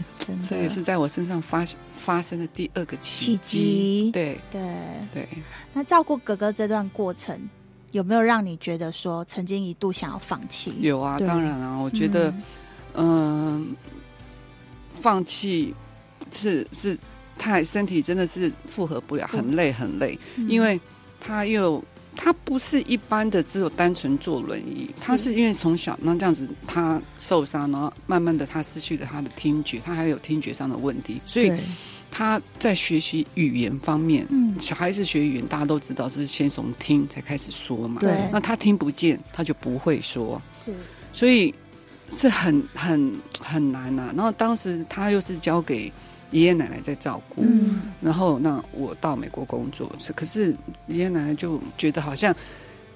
[0.49, 1.63] 这也是在我身上发
[1.95, 4.59] 发生的第二个契机，对，对，
[5.13, 5.29] 对。
[5.71, 7.39] 那照顾哥哥这段过程，
[7.91, 10.73] 有没有让你觉得说曾经一度想要放弃？
[10.79, 12.33] 有啊，当然啊，我觉得，
[12.95, 13.75] 嗯，
[14.95, 15.75] 放弃
[16.31, 16.97] 是是，
[17.37, 20.17] 太身体真的是负荷不了，很累很累，
[20.49, 20.81] 因为
[21.19, 21.83] 他又。
[22.15, 24.89] 他不是一般的，只有单纯坐轮椅。
[24.99, 31.51] 他是因为从小那这样子，他受伤，然后慢慢的他失去了他的听觉，他还有听觉上的问题，所以
[32.11, 37.99] 他在学习语言方面，嗯，小孩子学语言大家都知道，就是先从听才开始说嘛。
[37.99, 40.39] 对，那他听不见，他就不会说。
[40.63, 40.71] 是，
[41.11, 41.53] 所以
[42.13, 44.13] 是很很很难啊。
[44.15, 45.91] 然后当时他又是交给
[46.33, 50.53] 爷爷奶奶在照顾，嗯，然后那我到美国工作，可是
[50.87, 52.35] 爷爷奶奶就觉得好像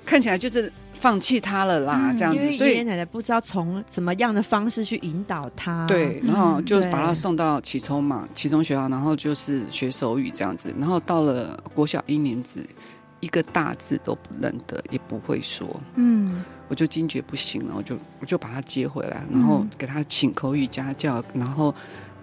[0.06, 0.69] 看起来就是。
[1.00, 5.86] 放弃他了啦，嗯、这样子，所以爷爷奶奶不知道从什么样的方式去引导他。
[5.86, 10.73] 对，然后就把他送到启聪嘛，启聪学校，然后就是学手语这样子。
[10.80, 12.67] 然后到了国小一年级，
[13.19, 15.67] 一个大字都不认得，也不会说。
[15.93, 21.71] 嗯，我就惊觉不行了，我就我就把他接回来，然后给他请口语家教，然后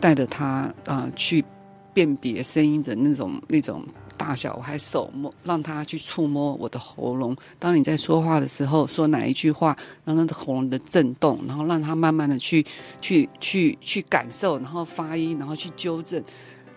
[0.00, 1.44] 带着他啊、呃、去
[1.92, 3.84] 辨别声音的那种那种。
[4.16, 7.36] 大小，我还手摸，让他去触摸我的喉咙。
[7.58, 12.64] 当你在说话的时候，说哪一句话，然后那个喉咙的震动，然后让他慢慢的去
[13.02, 16.22] 去去去感受，然后发音，然后去纠正。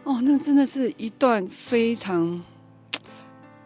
[0.03, 2.41] 哦，那真的是一段非常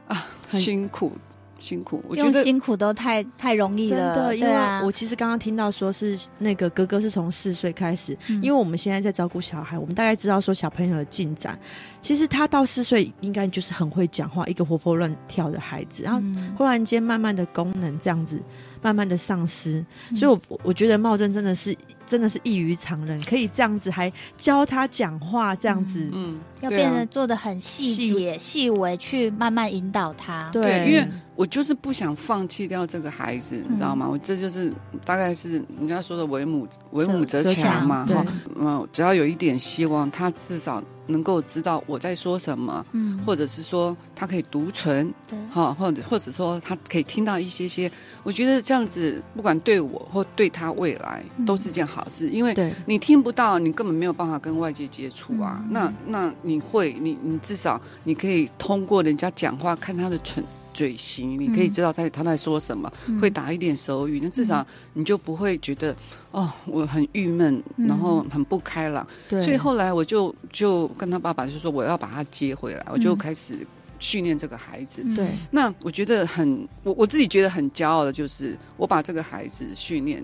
[0.08, 1.14] 啊辛苦。
[1.62, 4.16] 辛苦，我觉得用辛苦都太太容易了。
[4.16, 4.52] 真的，因为
[4.84, 11.58] 我其实刚刚听到说是那个哥哥是从四岁开始，嗯，因为我们现在在照顾小孩，我们大概知道说小朋友的进展。
[12.02, 16.20] 其实他到四岁应该就是很会讲话，一个活泼乱跳的孩子，然后
[16.58, 18.42] 忽然间慢慢的功能这样子。
[18.82, 19.84] 慢慢的丧失，
[20.16, 30.50] 所以我，我我觉得茂真真的是真的是异于常人，可以这样子还教他讲话，这样子，嗯，要变得做的很细节、细微，去慢慢引导他。
[30.52, 34.08] 对，因为我就是不想放弃掉这个孩子，你知道吗？
[34.10, 34.74] 我这就是
[35.06, 38.26] 大概是人家说的为母为母则强嘛，哈，
[38.60, 40.84] 嗯，只要有一点希望，他至少。
[41.08, 47.92] 能够知道我在说什么，嗯，或者是说他可以独存，对，哈，或者或者说他可以听到一些些，
[48.24, 55.64] 我觉得这样子不管对我或对他未来都是件好事，因为你听不到，你根本没有办法跟外界接触啊。
[55.70, 60.44] 那那你会，你你至少你可以通过人家讲话看他的唇。
[60.74, 65.96] 嘴型，你可以知道他他在说什么，嗯、会打一点手语，那至少你就不会觉得
[66.32, 69.06] 哦，我很郁闷，然后很不开朗。
[69.30, 73.58] 嗯、所以后来我就就跟他爸爸就说，我要把他接回来，嗯、我就开始
[74.00, 75.04] 训练这个孩子。
[75.16, 80.24] 对，那我觉得很我我自己觉得很骄傲的就是，我把这个孩子训练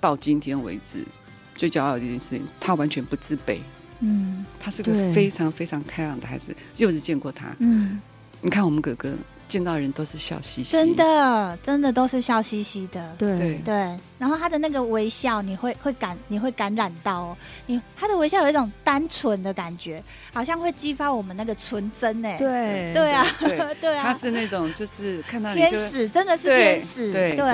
[0.00, 1.04] 到今天为止，
[1.56, 3.58] 最骄傲的一件事情，他完全不自卑。
[4.00, 7.52] 嗯，他是个非常非常开朗的孩子，就是见过他。
[7.58, 8.00] 嗯，
[8.40, 9.12] 你看我们哥哥。
[9.48, 13.14] 见到人都是笑嘻嘻，真的，真的都是笑嘻嘻的。
[13.16, 13.74] 对对，
[14.18, 17.36] 然后他的那个微笑，你会会感，你会感染到哦。
[17.66, 22.36] 你他的微笑有一种单纯的感觉，好像会激发我们那个纯真哎。
[22.36, 23.26] 对对啊，
[23.80, 27.10] 对啊，他是那种就是看到天使，真的是天使。
[27.12, 27.44] 对对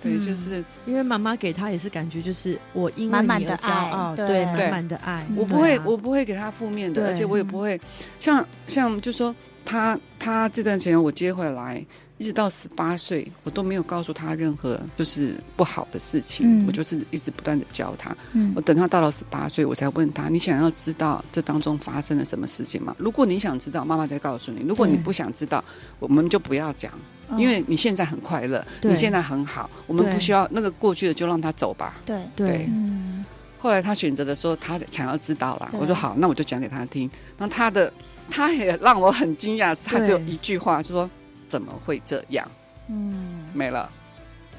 [0.00, 5.26] 对，就是因为妈妈给他也是感觉就是我因为你的骄傲，对满满的爱。
[5.36, 7.78] 我不会，我不会给他负面的，而且我也不会
[8.18, 9.34] 像像就说。
[9.64, 11.84] 他他这段时间我接回来，
[12.18, 18.14] 一直到十八岁，我都没有告诉他任何就是不好的事情，嗯、我就是一直不断的教他。
[18.32, 22.94] 嗯、我等他到了十八岁，我才问他：你想要知道这当中发生了什么事情吗？
[22.98, 25.64] 如果你想知道，妈妈再告诉你；如果你不想知道，
[25.98, 26.92] 我们就不要讲，
[27.38, 31.94] 因为你现在很快乐，对你现在很好，我们不需要那个过去的，就让他走吧。
[32.04, 32.48] 对对。
[32.48, 33.24] 对嗯、
[33.58, 37.10] 后来他选择的说，他想要知道了，我说好，那我就讲给他听。
[37.38, 37.92] 那他的。
[38.30, 41.08] 他也让我很惊讶，他只有一句话，就说
[41.48, 42.48] ：“怎么会这样？”
[42.88, 43.90] 嗯，没了，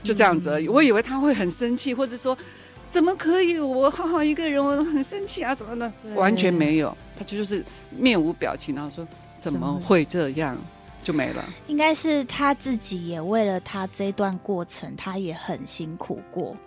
[0.04, 0.68] 就这样子而已。
[0.68, 2.38] 我以为他会很生气，或者说
[2.88, 3.60] ：“怎么可以？
[3.60, 10.58] 我好好一个人，我很生气啊什么的。”完全没有，他就是面无表情，然后说：“怎么会这样？”
[11.04, 11.46] 就没了。
[11.68, 16.58] 应该是他自己也为了他这段过程，他也很辛苦过。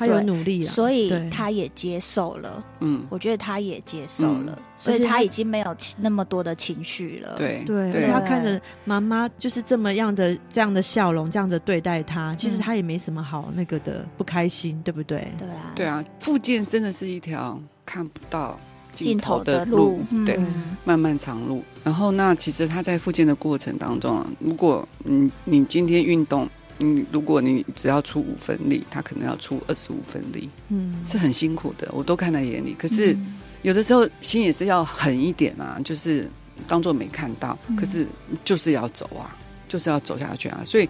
[0.00, 2.64] 他有努力啊，所以他也接受了。
[2.80, 7.34] 嗯，我觉得他也接受了，所以他已经没有那么多的情绪了。
[7.36, 15.30] 对对，而且他看着妈妈就是这么样的这样的笑容，这样的对待他，其实他也没什么好那个的不开心，对不对？
[15.36, 18.58] 对啊，对啊，复健真的是一条看不到
[18.94, 20.40] 尽头的路，对，
[20.84, 21.62] 漫漫长路。
[21.84, 26.48] 然后那其实他在复健的过程当中，如果你你今天运动。
[26.80, 32.74] 嗯，如果你只要出五分力，他可能要出二十五分力，嗯，是很辛苦的，我都看在眼里。
[32.78, 33.16] 可是
[33.62, 36.28] 有的时候心也是要狠一点啊，就是
[36.66, 38.06] 当做没看到，可是
[38.44, 39.36] 就是要走啊，
[39.68, 40.88] 就是要走下去啊，所以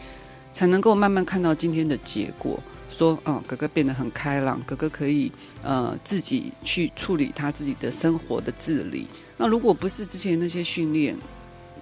[0.53, 2.59] 才能够慢慢看到今天的结果。
[2.93, 5.31] 说，嗯，哥哥变得很开朗，哥哥可以
[5.63, 9.07] 呃自己去处理他自己的生活的自理。
[9.37, 11.17] 那如果不是之前那些训练，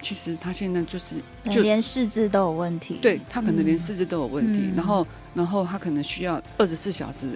[0.00, 7.26] 其实他现在就是就连四肢都有问题，对，他可能连四肢都有问题，嗯、然后然后他可能需要二十四小时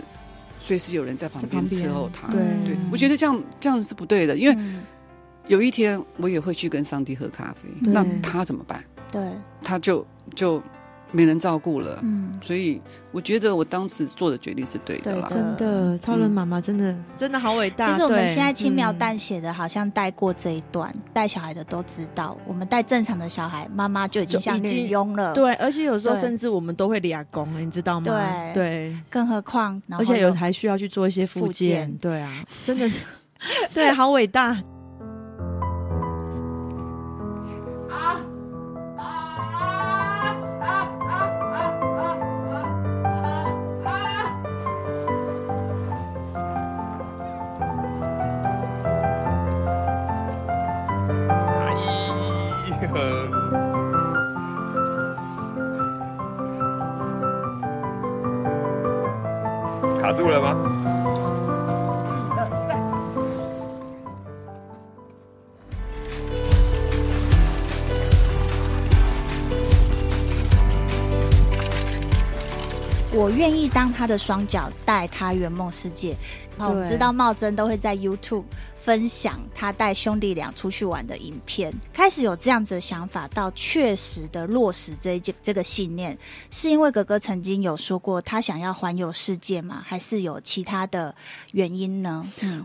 [0.58, 2.28] 随时有人在旁边伺候他。
[2.28, 4.56] 对，对，我觉得这样这样子是不对的，因为
[5.48, 8.84] 有一天我也会去跟上帝喝咖啡，那他怎么办？
[9.10, 9.20] 对，
[9.62, 10.62] 他就就。
[11.12, 12.80] 没人照顾了，嗯，所以
[13.12, 15.28] 我觉得我当时做的决定是对的啦。
[15.30, 17.92] 真的，超人妈妈真的、嗯、真的好伟大。
[17.92, 25.34] 其实我们现在轻描淡写的，好像带过这一段，带、嗯、小孩的都知道，我们带正常的小孩，妈妈就已经像女佣了。
[25.34, 28.06] 对，而且有时候甚至我们都会俩工，你知道吗？
[28.06, 31.92] 对对，更何况，而且有还需要去做一些复健。
[31.98, 33.04] 对啊，真的是，
[33.74, 34.56] 对，好伟大。
[73.42, 76.16] 愿意当他的双脚，带他圆梦世界。
[76.58, 78.44] 我们知道茂真都会在 YouTube
[78.76, 81.74] 分享他带兄弟俩出去玩的影片。
[81.92, 86.16] 开始有这样子的想法，到确实的落实这一这这个信念，
[86.52, 89.82] 是因为哥哥曾经有说过他想要环游世界吗？
[89.84, 91.12] 还是有其他的
[91.50, 92.24] 原因呢？
[92.42, 92.64] 嗯。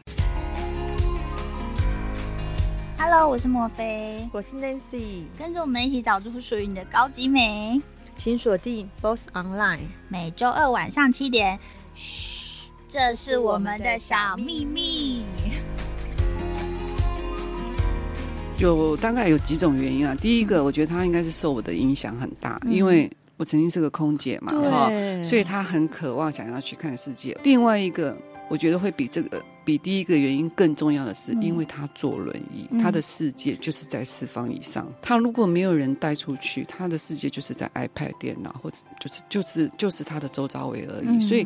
[2.99, 7.81] Hello，我是莫菲，我是 Nancy，跟着我们一起找出属于你的高级美。
[8.17, 9.77] 请锁定 Boss Online，
[10.09, 11.59] 每周二晚上七点。
[11.93, 12.67] 嘘。
[12.89, 15.23] 这是我们的小秘密。
[18.57, 20.15] 有大概有几种原因啊。
[20.15, 24.89] 第一个，我觉得他应该是受我的影响很大，嗯、因为我曾经是个空姐嘛，哈，
[25.23, 27.37] 所以他很渴望想要去看世界。
[27.43, 28.17] 另外一个，
[28.49, 34.87] 我觉得会比这个比第一个原因更重要的是，因为他坐轮椅，嗯、他的世界就是在四方以上。
[35.01, 41.45] 他如果没有人带出去，他的世界就是在 iPad 电脑或者就是就是就是他的周遭围而已，嗯、所以。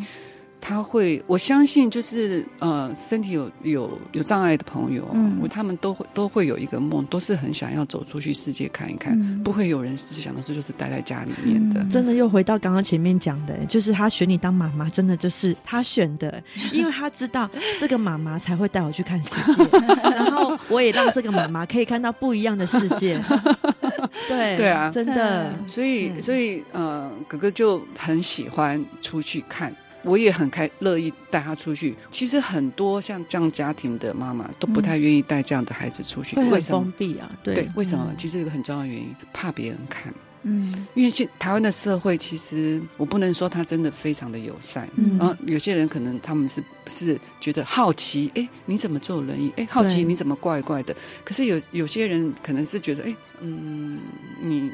[0.61, 11.81] 他会，我相信就是呃，身体有有有障碍的朋友，嗯，我他们都会都会有一个梦，都是很想要走出去世界看一看，嗯、不会有人只想到说就是待在家里面的。
[11.81, 19.63] 嗯、真的又回到刚刚前面讲的，就是他选你当妈妈，真的就是他选的， 因为他知道这个妈妈才会带我去看世界，
[20.13, 23.19] 然后我也让这个妈妈可以看到不一样的世界。
[24.29, 29.75] 对对啊，真的，所以所以呃，哥哥就很喜欢出去看。
[30.03, 31.95] 我也很开乐意带他出去。
[32.11, 37.31] 其实很多像这样家庭的妈妈都不太愿意带这样的孩子出去，会很封闭啊。
[37.43, 38.13] 对，对，为什么？
[38.17, 40.13] 其实有个很重要的原因，怕别人看。
[40.43, 44.89] 嗯，因为现台湾的社会，其实我不能说他真的非常的友善。
[44.95, 49.53] 嗯，然后有些人可能他们是是觉得好奇，哎，你怎么坐轮椅？
[49.57, 50.95] 哎，好奇你怎么怪怪的？
[51.23, 53.99] 可是有有些人可能是觉得，哎，嗯，
[54.41, 54.71] 你。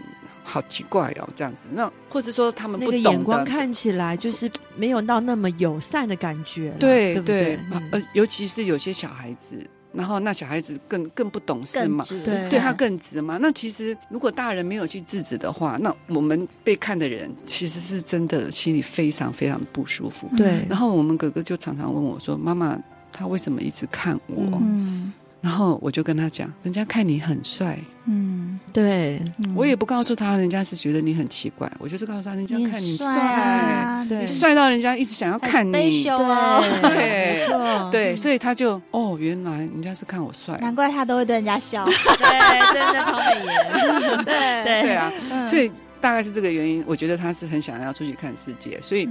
[0.50, 7.60] 好奇怪哦，这样子，那或是说他们不懂的，那个眼光看起来就是没有到那么友善的感觉，对对不对？
[7.92, 9.58] 呃，尤其是有些小孩子，
[9.92, 13.38] 然后那小孩子更更不懂事嘛，对，对他更直嘛。
[13.42, 20.30] 那其实如果大人没有去制止的话，那我们被看的人其实是真的心里非常非常不舒服。
[20.38, 22.80] 对，然后我们哥哥就常常问我说：“妈妈，
[23.12, 25.12] 他为什么一直看我？”嗯，
[25.48, 29.22] 然后我就跟他讲：“人家看你很帅。”嗯，对，
[29.56, 31.72] 我也不告诉他，人家是觉得你很奇怪。
[31.80, 37.48] 我就是告诉他，人家看你帅，你帅到人家一直想要看你，对，
[37.90, 44.82] 对，所以他就哦，原来人家是看我帅，难怪他都会对人家笑， 对，真的好美颜， 对。
[44.84, 45.10] 对啊，
[45.48, 46.84] 所以大概是这个原因。
[46.86, 49.08] 我觉得他是很想要出去看世界，所以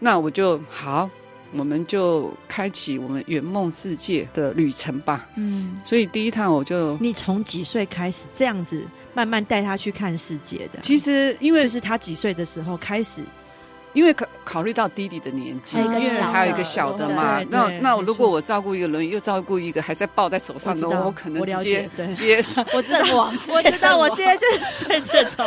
[0.00, 1.10] 那我就好。
[1.56, 5.28] 我们就开启我们圆梦世界的旅程吧。
[5.36, 10.80] 嗯，所以第一趟我就，你从几岁开始这样子慢慢带他去看世界的？
[10.82, 13.22] 其实因为就是他几岁的时候开始。
[13.94, 25.46] 因为考考虑到弟弟的年纪，因为还有一个小的嘛，那那如果我照顾一个轮椅，又照顾一个还在抱在手上的，我可能直接 直接我知道，我知道，我现在就是在这种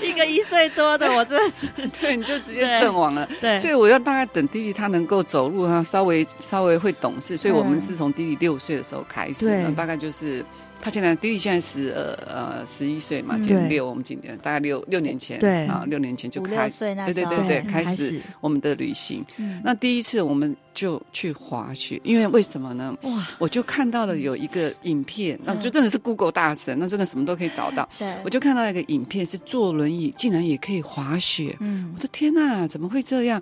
[0.00, 1.66] 一个一岁多的， 我真的是。
[2.00, 3.28] 对，你就直接阵亡了。
[3.40, 10.44] 对，所以我要大概等弟弟他能够走路，他稍微稍微会懂事，所以我们是从弟弟六岁的时候开始，对，大概就是。
[10.82, 15.64] 他现在弟弟现在十呃呃十一岁嘛，今年六，我们今年大概六六年前，对。
[15.68, 19.24] 啊，六年前就开始，对对对对，开始我们的旅行。
[19.62, 22.94] 那第一次我们就去滑雪，因为为什么呢？
[23.02, 27.88] 哇，我就看到了有一个影片，那就真的是 Google 大神，那真的什么都可以找到。
[27.96, 33.40] 对，我就看到一个影片是坐轮椅竟然也可以滑雪，嗯，我的天哪，怎么会这样？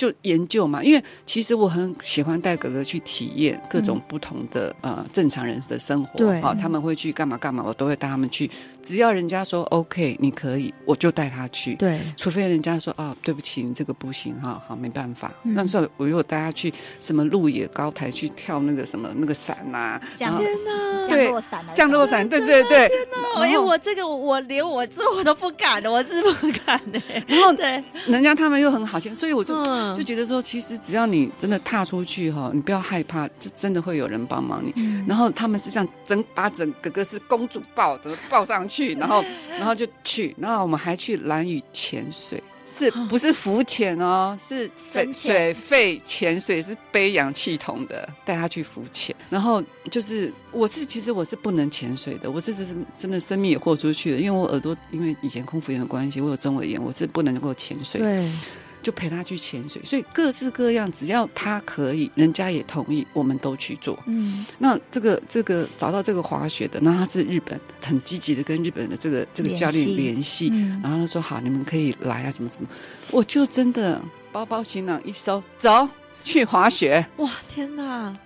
[0.00, 6.16] 就研究嘛，因为其实我很喜欢带哥哥去体验各种不同的、嗯、呃正常人的生活。
[6.16, 8.50] 对，啊，他们会去干嘛干嘛，我都会带他们去。
[8.82, 11.74] 只要人家说 OK，你可以，我就带他去。
[11.74, 15.32] 对，除非人家说啊，对不起，你这个不行哈，好没办法。
[15.44, 20.30] 嗯、那时候我又带他去什么路野高台去跳那个什么那个伞呐、啊，天
[21.06, 22.88] 降落伞，降落伞，对对对。
[22.88, 27.00] 天哪，哎，我这个我连我这我都不敢的，我是不敢的。
[27.26, 34.72] 然后对，人家他们又很好心，所以我就、嗯、就觉得说，其实只要你真的踏出去哈，你不要害怕，就真的会有人帮忙你。
[34.76, 39.24] 嗯、然后他们是像整把整个个是公主抱的抱上去，然后。
[39.58, 44.34] 然后就去，然后我们还去蓝屿潜水，是不是浮潜哦？
[44.40, 49.14] 是水水肺潜水，是背氧气筒的，带他去浮潜。
[49.28, 58.00] 然后就是，我是其实我是不能潜水的，我是只是真的生命也豁出去了，因为我耳朵因为以前空服员的关系，我有中耳炎，我是不能够潜水。
[58.00, 58.30] 对。
[58.82, 63.98] 就陪他去潜水，所以各式各样，只要他可以，人家也同意，我们都去做。
[64.06, 72.68] 嗯，那这个这个找到这个滑雪的，那他是日本，很积极的跟日本的这个这个教练联系，嗯、然后他说好，你们可以来啊，怎么怎么，
[73.10, 74.00] 我就真的
[74.32, 75.88] 包包行囊一收，走
[76.22, 77.06] 去滑雪。
[77.16, 78.16] 哇，天哪！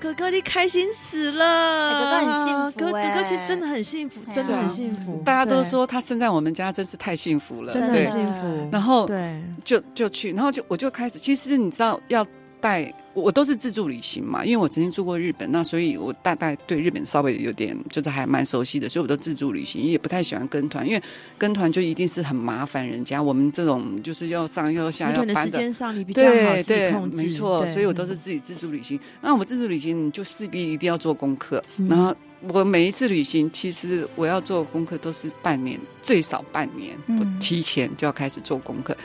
[0.00, 1.92] 哥哥，你开心死了！
[1.92, 5.22] 哥哥很幸福，哥哥哥其实真的很幸福，真的很幸福。
[5.24, 8.68] 大家都说他生在我们家真是太幸福了，真的很幸福。
[8.72, 11.18] 然后对，就就去，然后就我就开始。
[11.18, 12.26] 其实你知道要
[12.60, 12.92] 带。
[13.12, 21.02] 我都是自助旅行嘛，因为我曾经住过日本，那所以我大概对日本稍微有点就是还蛮熟悉的，所以我都自助旅行，也不太喜欢跟团，因为
[21.36, 23.20] 跟团就一定是很麻烦人家。
[23.20, 28.98] 我们这种就是要上又要下要搬的，时间上你比较好对对，没错，所以我都是自己自助旅行。
[29.20, 32.14] 那我自助旅行你就势必一定要做功课，嗯、然后
[32.48, 38.96] 我每一次旅行其实我要做功课都是半年，最少半年，我提前就要开始做功课。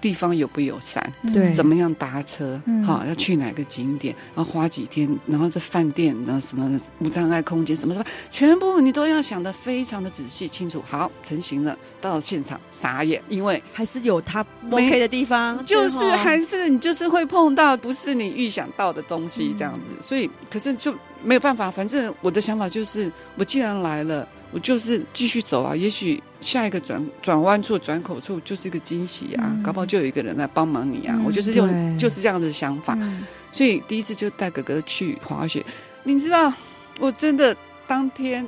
[0.00, 1.02] 地方有不有山？
[1.32, 2.60] 对，怎么样搭车？
[2.84, 4.14] 好，要去哪个景点？
[4.34, 5.08] 然后花几天？
[5.26, 10.82] 然后这饭店，然后什么无障碍空间，什么什么，全部你都要想的非常的仔细清楚。
[10.86, 20.02] 好，成型了，到了现场傻眼，因为还是有他 OK 的地方，就是还是你就是会碰到不是你预想到的东西这样子。
[20.02, 21.70] 所以，可是就没有办法。
[21.70, 24.26] 反正我的想法就是，我既然来了。
[24.52, 31.14] 我就是继续走啊，也许下一个转转弯处、转口处就是一个惊喜啊，嗯、搞不好就有一个人来帮忙你啊。
[31.16, 35.64] 嗯、我就是用对就是这样的想法，嗯、所以第一次就带哥哥去滑雪。
[36.02, 36.52] 你知道，
[36.98, 38.46] 我真的当天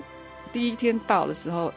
[0.53, 1.73] 第一天到的时候，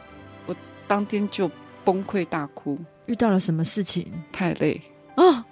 [0.46, 0.56] 我
[0.88, 1.50] 当天就
[1.84, 2.78] 崩溃大哭。
[3.06, 4.06] 遇到了什么事情？
[4.32, 4.80] 太累
[5.16, 5.44] 哦。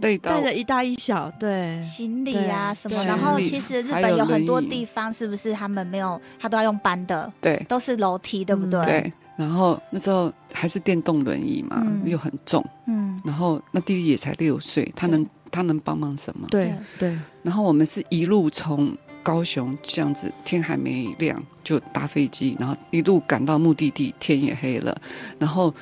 [0.00, 8.82] 带着一大一小，对行李啊什么，然后其实日本有很多地方是不是他们没有，他都要用搬的，对，都是楼梯，对不对？
[8.86, 9.12] 对。
[9.40, 13.20] 然后那时候还是电动轮椅嘛，又很重，嗯。
[13.24, 16.46] 然后那弟弟也才六岁，他能他能帮忙什么？
[16.50, 17.18] 对对。
[17.42, 25.00] 然后我们是一路从高雄这样子，天还没亮就搭飞机，然后一路赶到目的地，天也黑了，
[25.38, 25.74] 然后。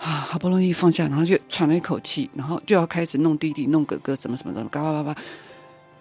[0.00, 5.20] 啊，好不容易放下，然后就喘了一口气，然后就要开始弄弟弟、弄哥哥，怎么怎么怎么，嘎巴巴巴，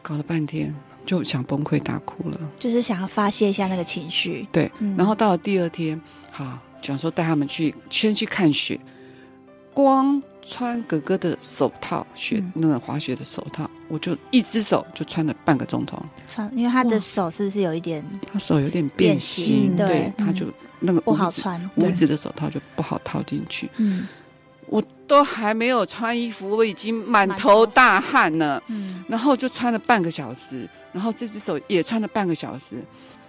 [0.03, 0.72] 搞了半天
[1.03, 4.47] 就想崩溃大哭了，就是想要发泄一下那个情绪。
[4.51, 5.99] 对，嗯、然后到了第二天，
[6.30, 8.80] 好，想说带他们去先去看雪，
[9.74, 16.02] 光穿哥哥的手套，雪、嗯、那个滑雪的手套，我就一只手就穿了半个钟头。
[16.54, 18.04] 因为他的手是不是有一点？
[18.32, 20.46] 他手有点变形，对，对，他就。
[20.80, 23.68] 那个不好穿，五指的手套就不好套进去。
[23.78, 24.08] 嗯，
[24.68, 28.62] 我都还没有穿衣服，我已经满头大汗了。
[28.68, 32.76] 嗯，然后就穿了半个小时，然后这只手也穿了半个小时，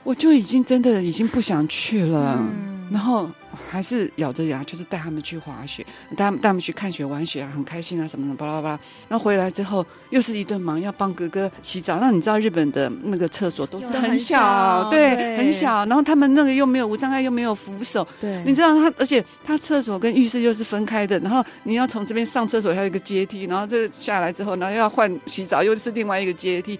[0.02, 2.36] 我就已经真的已经不想去了。
[2.38, 3.28] 嗯，然后。
[3.70, 8.80] 还是咬着牙，就是带他们去滑雪，带他们带他们去看雪、玩雪啊，很开心啊，什么什么，巴拉巴拉。
[9.08, 11.98] 然后回来之后，又是一顿忙，要帮哥哥洗澡。
[11.98, 15.84] 那你知道日本的那个厕所都是很小，对很小。
[15.86, 18.44] 然后他们那个又没有无障碍，又没有扶手，对。
[18.44, 21.18] 你知道他，而且他厕所跟浴室又是分开的。
[21.20, 23.44] 然后你要从这边上厕所，还有一个阶梯。
[23.46, 26.78] 然后这下来之后，然后又要换洗澡，又是另外一个阶梯。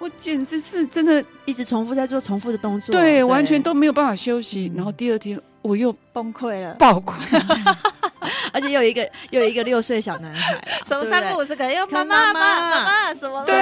[0.00, 4.72] 我简直是真的一直重复在做重复的动作，对，对完全都没有办法休息。
[4.74, 5.40] 然后第二天。
[5.62, 7.12] 我又崩溃了，爆哭，
[8.52, 12.84] 而且有一个有一个六岁小男孩， 什么三不五时可能又妈妈妈妈。
[12.84, 13.54] 妈什么，对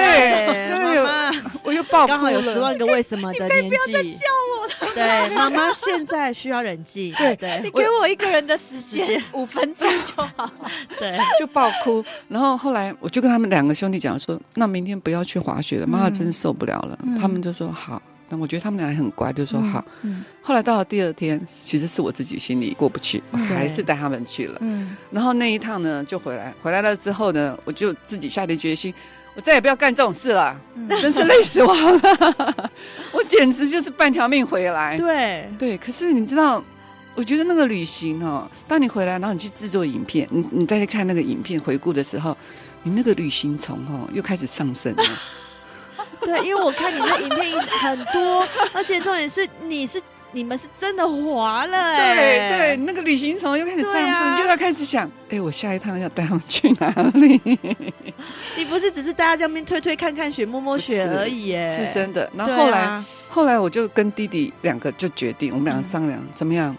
[0.67, 4.25] 对，我又爆哭了，刚好有十万个为什么的年纪，不要再叫
[4.57, 10.49] 我了，对，妈妈现在需要冷静，对对，你给我一个人的时间，五分钟就好，
[10.99, 12.03] 对，就爆哭。
[12.27, 16.97] 然后后来我就跟他们两个兄弟讲说，那明天不要去滑雪了，妈妈真受不了了。
[17.19, 18.01] 他们就说好。
[18.29, 19.83] 那我觉得他们俩还很乖，就说好。
[20.03, 24.57] 嗯，后来到了第二天，其实是我自己心里过不去，我还是带他们去了。
[24.61, 28.93] 嗯，然后那一趟呢，就回来，回来了之后呢，我就自己下定决心，
[29.35, 30.59] 我再也不要干这种事了，
[31.01, 32.71] 真是累死我了。
[33.13, 34.97] 我简直就是半条命回来。
[34.97, 36.63] 对对，可是你知道，
[37.15, 42.37] 我觉得那个旅行哦，当你回来，然后你去制作影片，你你再去看那个影片回顾的时候，
[42.83, 45.03] 你那个旅行虫哦，又开始上升了。
[46.25, 50.01] 对，因为我看你的影片很多， 而且重点是你是
[50.31, 57.41] 你们是真的滑了哎，对对，那个旅行虫又开始上升，啊、你就要开始想，哎，我下一趟要带他们去哪里？
[58.55, 62.29] 你不是只是大家这边推推看看雪摸摸雪而已哎，是真的。
[62.35, 66.75] 然后后来、啊、后来我就跟弟弟两个就决定，我们两个商量、嗯、怎么样，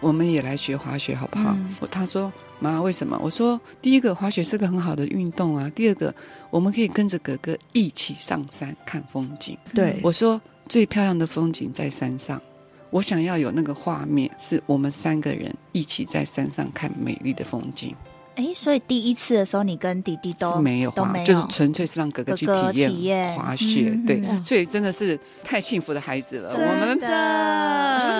[0.00, 1.50] 我们也来学滑雪好不好？
[1.50, 2.32] 嗯、他说。
[2.64, 3.20] 妈，为什么？
[3.22, 5.70] 我说，第一个滑雪是个很好的运动啊。
[5.74, 6.14] 第二个，
[6.48, 9.58] 我们可以跟着哥哥一起上山看风景。
[9.74, 12.40] 对，我说，最漂亮的风景在山上。
[12.88, 17.94] 我想要有那个画面，是我们三个人一起在山上看美丽的风景。
[18.36, 23.96] 哎，所以第一次的时候，你跟弟弟都没有滑，就是纯粹是让哥哥去体验滑雪。
[24.06, 26.50] 对，所以真的是太幸福的孩子了。
[26.52, 27.06] 我们的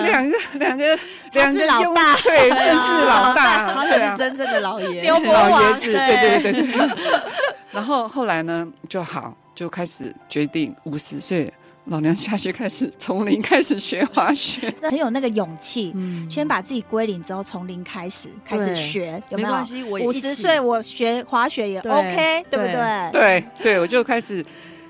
[0.03, 0.99] 两个两个
[1.33, 5.93] 两个老大，对，真是老大，他才是真正的老爷， 老爷子。
[5.93, 6.89] 对对对对。
[7.71, 11.53] 然后后来呢，就好，就开始决定五十岁。
[11.85, 15.91] 老娘下去开始从零开始学滑雪， 很有那个勇气。
[15.95, 19.47] 嗯，先把自己归零之后，从零开始开始学，有没有？
[19.49, 23.11] 没关系，我五十岁我学滑雪也 OK，对不对？
[23.11, 24.43] 对对，我就开始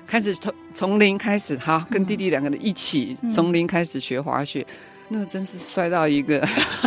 [0.06, 4.66] 开始从从零开始，好，跟弟弟两个人一起从零开始学滑雪。
[5.08, 6.46] 那个真是摔到一个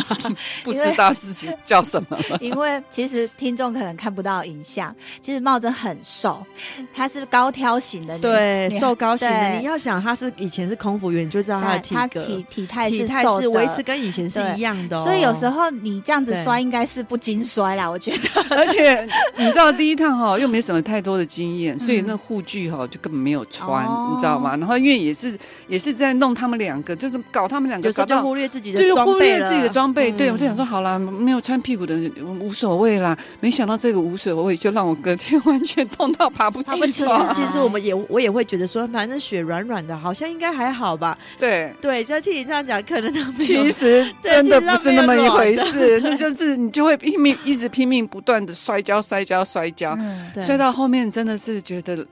[0.64, 2.38] 不知道自己叫什么了。
[2.42, 6.46] 因为其实听众可能看不到影像，其实茂真很瘦，
[6.94, 9.60] 他是高挑型的，对，瘦高型的。
[9.60, 15.02] 你要想他是以前是空服员，你就知道他的体格，体体态是瘦的，维持跟以前是一样的。
[15.04, 18.20] 所以有时候你这样子摔应该是不经摔啦，我觉得。
[18.56, 19.08] 而且
[19.38, 24.58] 你知道第一趟哈又没什么太多的经验，所以那护具哈就根本没有穿，你知道吗？
[24.58, 28.09] 然后因为也是也是在弄他们两个，就是搞他们两个搞。
[28.10, 30.12] 就忽略自己的装备，忽略自己的装备。
[30.12, 31.96] 对，我就想说，好啦，没有穿屁股的
[32.40, 33.18] 无所谓啦。
[33.40, 37.34] 没想到这个无所谓，就让我隔天完全痛到爬不起床。
[37.34, 41.18] 其实我们也我也会觉得说，反正雪软软的，好像应该还好吧。
[41.40, 46.00] 对对，就听你这样讲，可能他其实真的不是那么一回事。
[46.04, 49.98] 那就是你就会拼命，一直拼命不断的摔跤，摔跤，摔跤，
[50.42, 52.06] 摔到后面真的是觉得。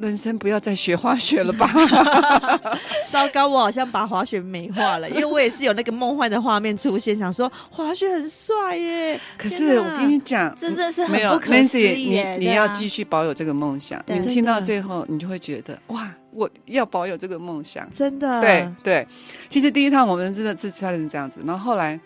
[0.00, 1.68] 人生不要再学滑雪了吧！
[3.10, 9.20] 糟糕，我好像把滑雪美化了，因为我也是有那个梦幻的画面出现，想说滑雪很帅耶。
[9.36, 12.08] 可是我跟你讲，真的是很不可思议。
[12.38, 18.40] 你你要继续保有这个梦想，你听到最后，你就会觉得哇，我要保有这个梦想，真的。
[18.40, 19.06] 对对，
[19.48, 21.98] 其实第一趟我们真的是差成这样子，然后后来。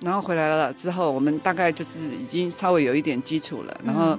[0.00, 3.74] 然后回来了之后，我们大概就是已经稍微有一点基础了。
[3.82, 4.18] 然后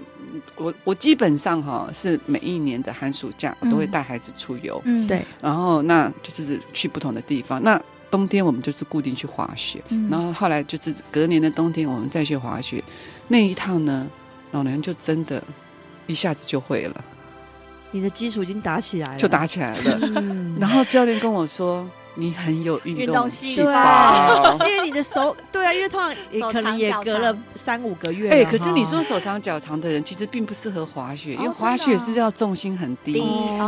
[0.55, 5.21] 我我基本上哈是每一年的寒暑假我都会带孩子出游，嗯，对。
[5.41, 7.61] 然后那就是去不同的地方。
[7.61, 7.81] 那
[8.11, 9.83] 冬天我们就是固定去滑雪。
[10.09, 12.83] 然后后来就是隔年的冬天我们再去滑雪。
[13.27, 14.07] 那一趟呢，
[14.51, 15.43] 老娘就真的
[16.07, 17.03] 一下子就会了。
[17.91, 19.99] 你的基础已经打起来了，就打起来了。
[20.59, 21.89] 然后教练跟我说。
[22.15, 28.31] 你很有运动细胞，因为你的手，对啊，因为通常也可能也隔了三五个月。
[28.31, 33.21] 哎，可是你说手长脚长的人其实并不适合滑雪，因为滑雪是要重心很低，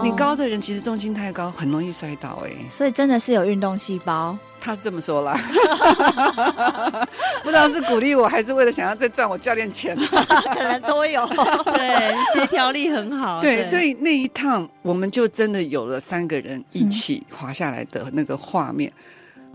[0.03, 2.41] 你高的人其实重心太高，很容易摔倒。
[2.45, 4.37] 哎，所以真的是有运动细胞。
[4.60, 5.38] 他是这么说啦，
[7.41, 9.95] 不知道是鼓励我还是为了想要再赚我教练钱，
[10.53, 11.26] 可能都有。
[11.74, 13.39] 对，协调力很好。
[13.39, 18.91] 对，所以那一趟我们就真的有了三个人一起滑下来的那个画面，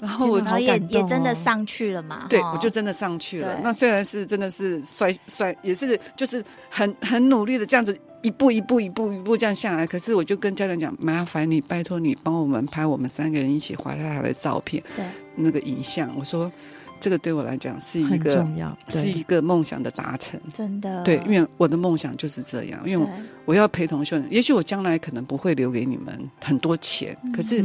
[0.00, 2.26] 然后我也也真的上去了嘛。
[2.28, 3.58] 对，我就真的上去了。
[3.62, 7.96] 那虽然是真的是摔摔，也是就是很很努力的这样子。
[8.22, 15.04] 一步一步一步一步这样下来，可是我就跟教练讲，麻烦你拜托你帮我们拍我们三个人一起滑下来的照片，对，
[15.36, 16.10] 那个影像。
[16.16, 16.50] 我说
[17.00, 21.02] 这个对我来讲是一个重要，是一个梦想的达成，真的。
[21.02, 23.06] 对，因为我的梦想就是这样，因为
[23.44, 24.26] 我要陪同秀人。
[24.30, 27.64] 也许我将来可能不会留给你们很多钱，可是。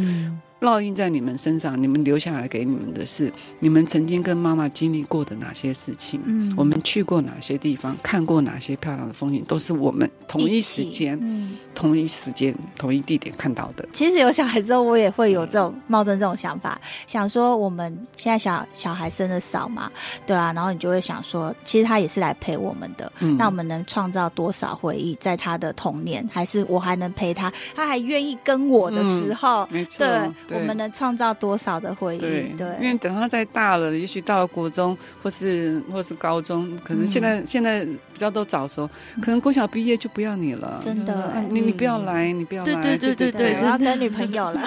[0.61, 6.19] 烙印在你们身上，你们留下来给你们的是你们曾经跟妈妈经历过的哪些事情？
[6.25, 13.87] 嗯，我们去过哪些地方，看过哪些漂亮的风景，都是我们同一时间、嗯、同一时间、同一地点看到的。
[13.93, 19.91] 其实有小孩之后，我也会有这种冒着这种想法，想说我们现在小小孩生的少嘛，
[20.25, 23.11] 对啊，然后你就会想说，其实他也是来陪我们的。
[23.19, 29.99] 嗯，那我们能创造多少回忆在他的童年，还是我还能陪他，他还愿意跟我的时候，嗯、没错。
[29.99, 30.17] 对。
[30.51, 32.19] 我们能创造多少的回忆？
[32.19, 38.89] 对，对，因为等他再大了，也许到了国中或是或是高中，可能现在、嗯、现在比较都早熟，
[39.21, 40.81] 可能国小毕业就不要你了。
[40.83, 42.73] 真的，嗯、你你不要来，你不要来。
[42.81, 44.61] 对对对对对，我要跟女朋友了。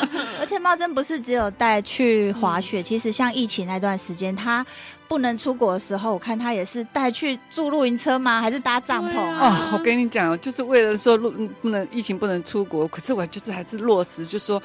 [0.61, 4.65] 茂珍不是只有带去滑雪，其实像疫情那段时间，他
[5.07, 8.39] 不能出国的时候，我看他也是带去住露营车吗？
[8.39, 9.17] 还是搭帐篷？
[9.17, 11.31] 啊、哦，我跟你讲，就是为了说露
[11.61, 14.61] 不能疫情不能出国，可是我就是还是落实，就是说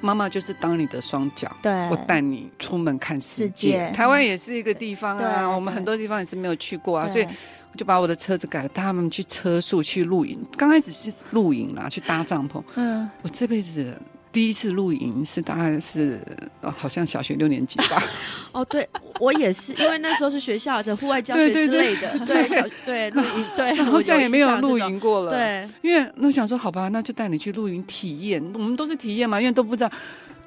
[0.00, 3.72] 妈妈就是当你的双脚，对，我带你出门看世界。
[3.72, 10.38] 世界台湾也是一个地方啊，我们很多地方也是没有去过啊，所以我就把我的车子改了，带他们去车宿去露营。
[10.56, 12.62] 刚开始是露营啦，去搭帐篷。
[12.74, 13.96] 嗯，我这辈子。
[14.30, 16.20] 第一次露营是大概是
[16.60, 18.02] 哦，好像小学六年级吧。
[18.52, 25.30] 哦，对，我也是，因为那时候是学校的户外教学之类的，对， 对，对，对，小对露营，对，然后再也没有露营过了。
[25.30, 28.42] 对，因为那想说，好吧，那就带你去露营体验。
[28.54, 29.90] 我们都是体验嘛，因为都不知道。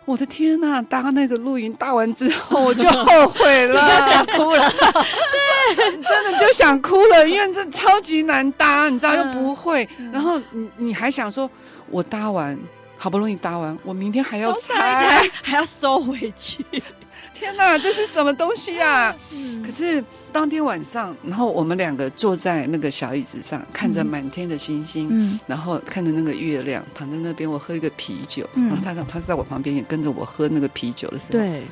[0.03, 4.69] 我的天呐、啊，搭那个露营搭完之后，我就后悔了， 你就想哭了。
[4.69, 11.49] 对，真的就想哭了，因为这超级难搭，你知道又不会，嗯、然后你你还想说，
[11.89, 12.57] 我搭完。
[13.01, 16.63] 好不容易搭完，我明天还要拆， 还要收回去。
[17.33, 19.15] 天哪，这是什么东西啊？
[19.31, 31.63] 嗯、可是当天晚上，然后我们两个坐在那个小椅子上，看着满天的星星，嗯、然后看着那个月亮，躺在那边，我喝一个啤酒，嗯、然后他他在我旁边也跟着我喝那个啤酒的时候，对，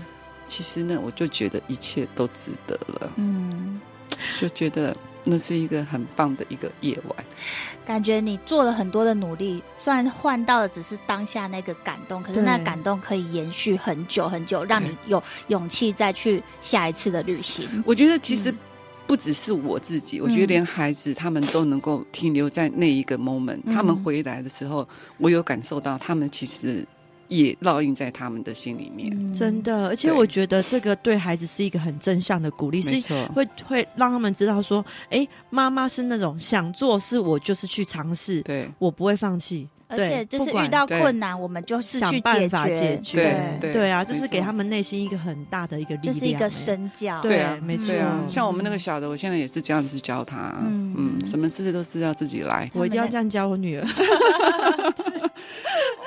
[0.47, 3.79] 其实呢，我就觉得一切都值得了，嗯，
[4.35, 4.97] 就觉得。
[5.23, 7.25] 那是一个很棒的一个夜晚，
[7.85, 17.83] 感觉你做了很多的努力，虽然换到的只是当下那个感动，可是那感动可以延续很久很久，让你有勇气再去下一次的旅行。
[17.85, 18.53] 我觉得其实
[19.05, 26.87] 不只是我自己，嗯、我觉得连孩子他们都能够停留在那一个 moment，、嗯、他们回来的时候，我有感受到他们其实。
[27.29, 29.87] 也烙印在他们的心里面，嗯、真的。
[29.87, 39.69] 而且我觉得这个对孩子是一个很正向的鼓励，是会会让他们知道说，哎，妈妈是那种想做事，我就是去尝试，对，我不会放弃。
[39.91, 43.57] 而且就是遇到困难，我们就是去办法解决。
[43.59, 47.19] 对对啊，这是给他们内心一个很大的一个力量，就是一个身教。
[47.23, 47.87] 对啊，没错。
[48.27, 50.55] 像我们那个小的，我现在也是这样子教他。
[50.61, 52.69] 嗯嗯，什么事都是要自己来。
[52.75, 53.87] 我一定要这样教我女儿。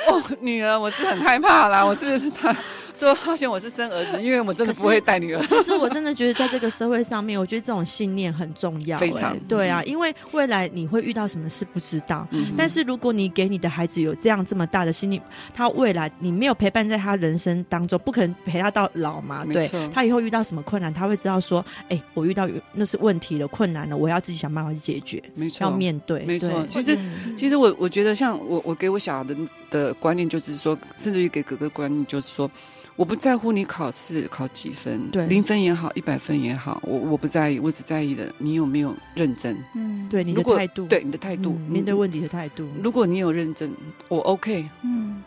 [0.07, 1.85] 哦，女儿，我是很害怕啦。
[1.85, 2.55] 我是她。
[2.95, 5.45] 说好像我是生儿子，因为我真的不会带女儿。
[5.47, 8.99] 其实我真的觉得，在这个社会上面，我觉得这种信念很重要。
[8.99, 12.27] 非常对啊，因为未来你会遇到什么事不知道。
[12.57, 15.21] 但是如果你给你的孩子有这样这么大的心理，
[15.55, 19.45] 他未来你没有陪伴在他人生当中，不可能陪他到老嘛。
[19.47, 25.23] 对，他以后遇到什么困难，他会知道说，哎，我遇到那是问题了，困难了，我要自己想办法去解决。
[25.35, 26.21] 没错，要面对。
[26.27, 26.65] 没错。
[26.69, 26.99] 其实，
[27.37, 29.37] 其实我我觉得，像我我给我小孩的
[29.71, 32.51] 的观念就是说，甚至于给哥哥观念就是说。
[32.95, 39.57] 我不在乎你考试考几分，对，零分也好，一百分也好，我我不在意，我只在意的你有没有认真。
[39.75, 42.69] 嗯，对你的态度，对你的态度，面对问题的态度。
[42.83, 43.73] 如果你有认真，
[44.09, 45.23] 我 OK，嗯，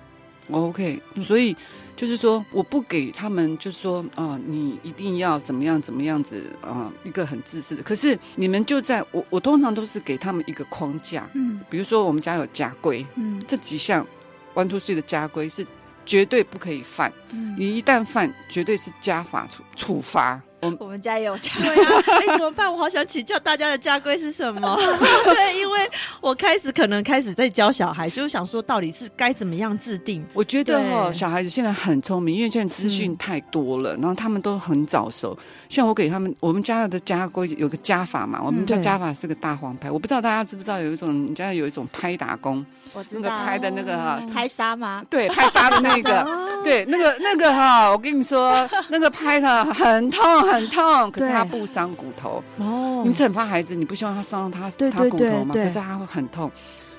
[0.48, 1.02] 我 OK。
[1.24, 1.56] 所以
[1.96, 7.82] 就是说，我不给他们，就是说啊，你一定要怎么样怎么样子啊，一个很自私的。
[7.82, 14.06] 可是你们就在我，我通常都是给他们一个框架，嗯，比如说我们家有家规，嗯，这几项
[14.54, 15.66] one two three 的家规是。
[16.06, 20.42] 绝对不可以犯，嗯、你一旦犯，绝对是加法处处罚。
[20.66, 22.72] 我我们家也有家规啊，哎，怎么办？
[22.72, 24.76] 我好想请教大家的家规是什么？
[25.26, 25.80] 对，因为
[26.22, 30.26] 我开始可能开始在教小孩，就是想说到底是该怎么样制定。
[30.34, 35.38] 我觉得哈，小孩子现在很聪明，因为现在资讯太多了，然后他们都很早熟。
[35.70, 39.90] 像我给他们，我们家的家规有个家法嘛，我们家家法是个大黄牌。
[39.90, 45.04] 我不知道大家知不知道有一种，你家有一种拍打功，我知道那个拍的那个哈，拍沙吗？
[45.10, 46.26] 对，拍沙的那个，
[46.64, 50.55] 对，那个那个哈，我跟你说，那个拍的很痛很。
[50.56, 52.44] 很痛，可是他不伤骨头。
[52.58, 55.54] 哦，你惩罚孩子，你不希望他伤到他他骨头吗？
[55.54, 56.52] 可是他会很痛，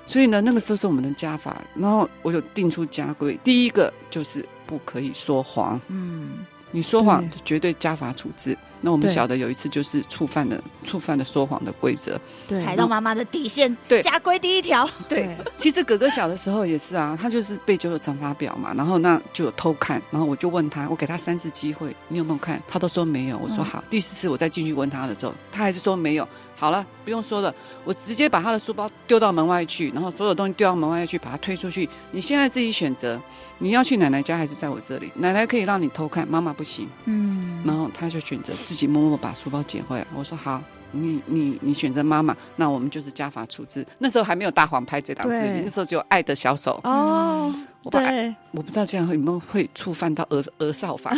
[0.07, 1.61] 所以呢，那个时候是我们的家法。
[1.75, 5.81] 然后我有定出家规，第一个就是不可以说谎。
[5.89, 8.57] 嗯，你说谎就绝对家法处置。
[8.87, 12.17] 那我们小的有一次就是触犯了触犯了说谎的规则，
[12.63, 13.77] 踩到妈妈的底线。
[13.89, 14.89] 对，家规第一条。
[15.09, 22.63] 对，其实哥哥小的时候也是啊，他就是背九九乘法表嘛，然后那就有偷看，然后我就问他，我给他三次机会，你有没有看？
[22.69, 23.37] 他都说没有。
[23.39, 26.29] 我说好，第四次我再进去问他的时候，他还是说没有。
[26.59, 27.55] 好了，不用说了，
[27.85, 31.89] 我直接把他的书包丢到门外去，然后所有东西丢到门外去，把他推出去。
[32.11, 33.21] 你现在自己选择，
[33.59, 35.13] 你要去奶奶家还是在我这里？
[35.17, 36.89] 奶奶可以让你偷看，妈妈不行。
[37.05, 40.07] 嗯，然后他就选择自己默默把书包捡回来。
[40.15, 43.87] 我说好，你你你选择妈妈，那我们就是家法处置。
[43.99, 47.55] 那时候还没有大黄拍这档子，那时候只有爱的小手哦。
[47.87, 51.13] 我对，我不知道这样会有没有会触犯到儿儿少法。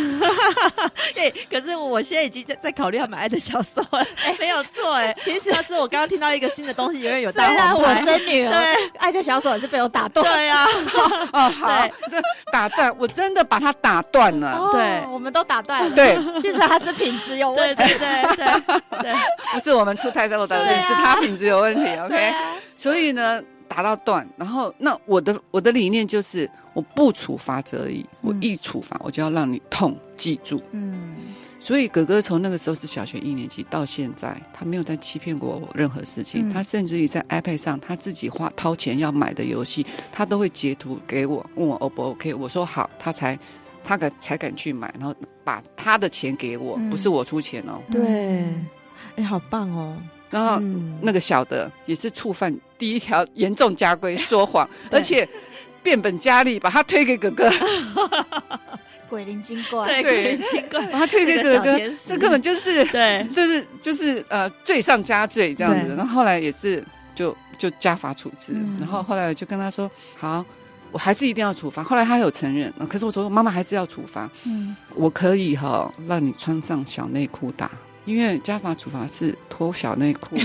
[1.15, 4.05] 对， 可是我现在已经在在考虑要买爱的小手了。
[4.23, 8.01] 哎，没有错，哎，其实是我刚刚听到一个新的东西，因为有大黄拍。
[8.01, 10.23] 我生女儿，对，爱的小手也是被我打断。
[10.23, 10.67] 对呀，
[11.33, 14.69] 哦，好，这打断，我真的把它打断了。
[14.71, 15.95] 对，我们都打断了。
[15.95, 17.83] 对，其实它是品质有问题。
[17.83, 19.13] 对对对 对，
[19.53, 21.81] 不是我们出太多的问题，是他品质有问题。
[22.05, 22.31] OK，
[22.75, 23.41] 所以呢。
[23.69, 30.59] 打到断，然后那我的我的理念就是，我不处罚则已，我一处罚我就要让你痛记住。
[30.71, 31.15] 嗯，
[31.59, 36.49] 所以哥哥从那个时候是小学一年级到现在，他没有再欺骗过我任何事情。
[36.49, 42.33] 嗯、他甚至于在 iPad 上，他自己花掏钱要买的游戏，他都会截图给我，问我 O 不 OK。
[42.33, 43.37] 我说好，他才
[43.83, 47.79] 他敢才敢去买，然后把他的钱给我，嗯、不是我出钱哦。
[47.91, 48.45] 对，
[49.15, 49.95] 哎，好棒哦。
[50.29, 50.61] 然后
[51.01, 55.27] 那个小的也是触犯第一条严重家规，说谎， 而且
[55.81, 57.49] 变本加厉，把他推给哥哥，
[59.09, 65.95] 鬼灵精怪，对，鬼灵精怪，把他推给哥哥，这根本就是对，就是就是呃罪上加罪这样子。
[65.95, 66.83] 然后后来也是
[67.15, 70.45] 就就家法处置，然后后来我就跟他说，好，
[70.91, 71.83] 我还是一定要处罚。
[71.83, 77.71] 后来他有承认，可是我说妈妈还是要处罚，嗯，我可以哈让你穿上小内裤打。
[78.09, 80.35] 因为家法处罚是脱小内裤，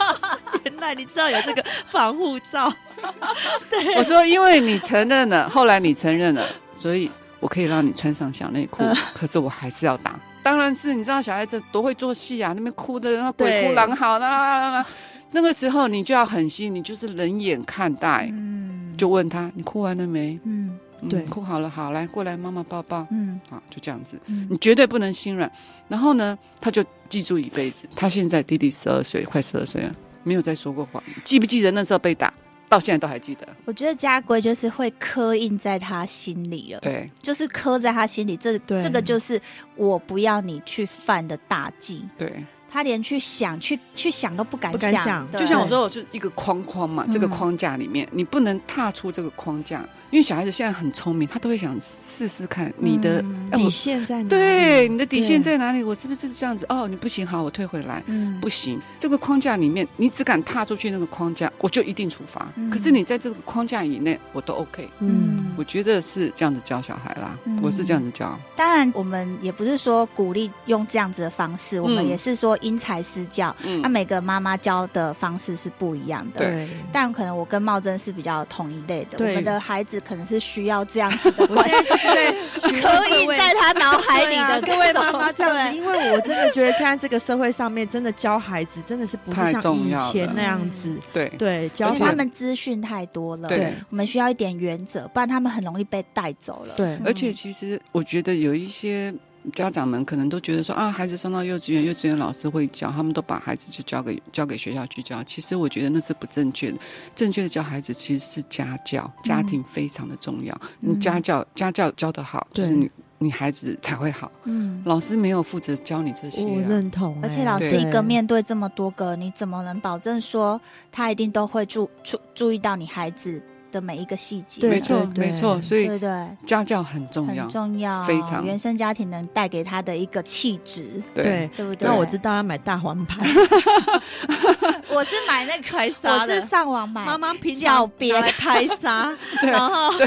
[0.64, 2.72] 原来你知道有这个防护罩。
[3.68, 6.46] 对，我说因为你承认了，后来你承认了，
[6.78, 10.18] 所以我可以让你穿上小内裤，呃、可是我还是要打。
[10.42, 14.86] 当然是你知道小孩子多会做戏啊，那边哭的，那鬼哭狼嚎的，
[15.32, 20.40] 那个时候你就要狠心，你就是冷眼看待，嗯，就问他你哭完了没？
[20.44, 20.78] 嗯。
[21.08, 23.06] 对，哭好了，好，来过来，妈妈抱抱。
[23.10, 24.20] 嗯，好，就这样子。
[24.26, 25.50] 嗯，你绝对不能心软。
[25.88, 27.88] 然后呢，他就记住一辈子。
[27.94, 31.02] 他现在弟弟十二岁，快十二岁了，没有再说过话。
[31.24, 32.32] 记不记得那时候被打？
[32.68, 33.46] 到现在都还记得。
[33.66, 36.80] 我觉得家规就是会刻印在他心里了。
[36.80, 38.34] 对，就是刻在他心里。
[38.34, 39.38] 这这个就是
[39.76, 42.02] 我不要你去犯的大忌。
[42.16, 42.32] 对。
[42.72, 45.30] 他连去想、去去想都不敢想，不敢想。
[45.32, 54.28] 就像我说，我是一个框框嘛，这个框架里面，你不能踏出这个框架，因为小孩子现在很聪明，他都会想试试看你的底线在哪里。
[54.30, 55.82] 对，你的底线在哪里？
[55.82, 56.64] 我是不是这样子？
[56.70, 58.02] 哦，你不行，好，我退回来。
[58.06, 62.50] 嗯，不行，这个框架里面，你只敢踏出去那个框架，我就一定处罚。
[62.70, 64.88] 可是你在这个框架以内，我都 OK。
[65.00, 68.34] 嗯，我觉得是这样子教小孩啦，我是这样子教。
[68.56, 72.58] 当然，我们也不是说鼓励用这样子的方式，我们也是说。
[72.62, 76.40] 因材施教，那、嗯啊、每个妈妈教的方式是不一样的。
[76.40, 79.18] 对，但可能我跟茂真是比较同一类的。
[79.18, 81.46] 我们的孩子可能是需要这样子的。
[81.50, 82.32] 我现在就是在
[82.80, 90.96] 刻印在他脑海里的各位妈妈这样子，因为我真的觉得现在这个社会上面，真的教孩子真的是不是像以前那样子。
[91.12, 93.48] 对对，教他们资讯太多了。
[93.48, 96.74] 对，我们需要一点原则，不然他们很容易被带走了。
[96.76, 99.12] 对，而且其实我觉得有一些。
[99.54, 105.22] 家长们可能都觉得说啊，孩子送到幼稚园，幼稚园老师会教，他们都把孩子就交给交给学校去教。
[105.24, 106.78] 其实我觉得那是不正确的，
[107.14, 110.54] 正确的教孩子其实是家教，家庭非常的重要。
[110.80, 114.30] 嗯、你家教家教教得好，就是你你孩子才会好。
[114.44, 117.20] 嗯，老师没有负责教你这些、啊，我认同、欸。
[117.22, 128.44] 而且老师一个面对这么多个，你怎么能保证说他一定都会注注注意到你孩子的每一个细节，没错，没错，所以对对，家教很重要，很重要，非常。
[128.44, 131.50] 原生家庭能带给他的一个气质，对。
[131.56, 131.88] 对不对？
[131.88, 133.24] 那我知道要买大黄牌，
[134.92, 139.10] 我是买那个，我是上网买，妈妈平常拿来拍沙，
[139.42, 140.06] 然后对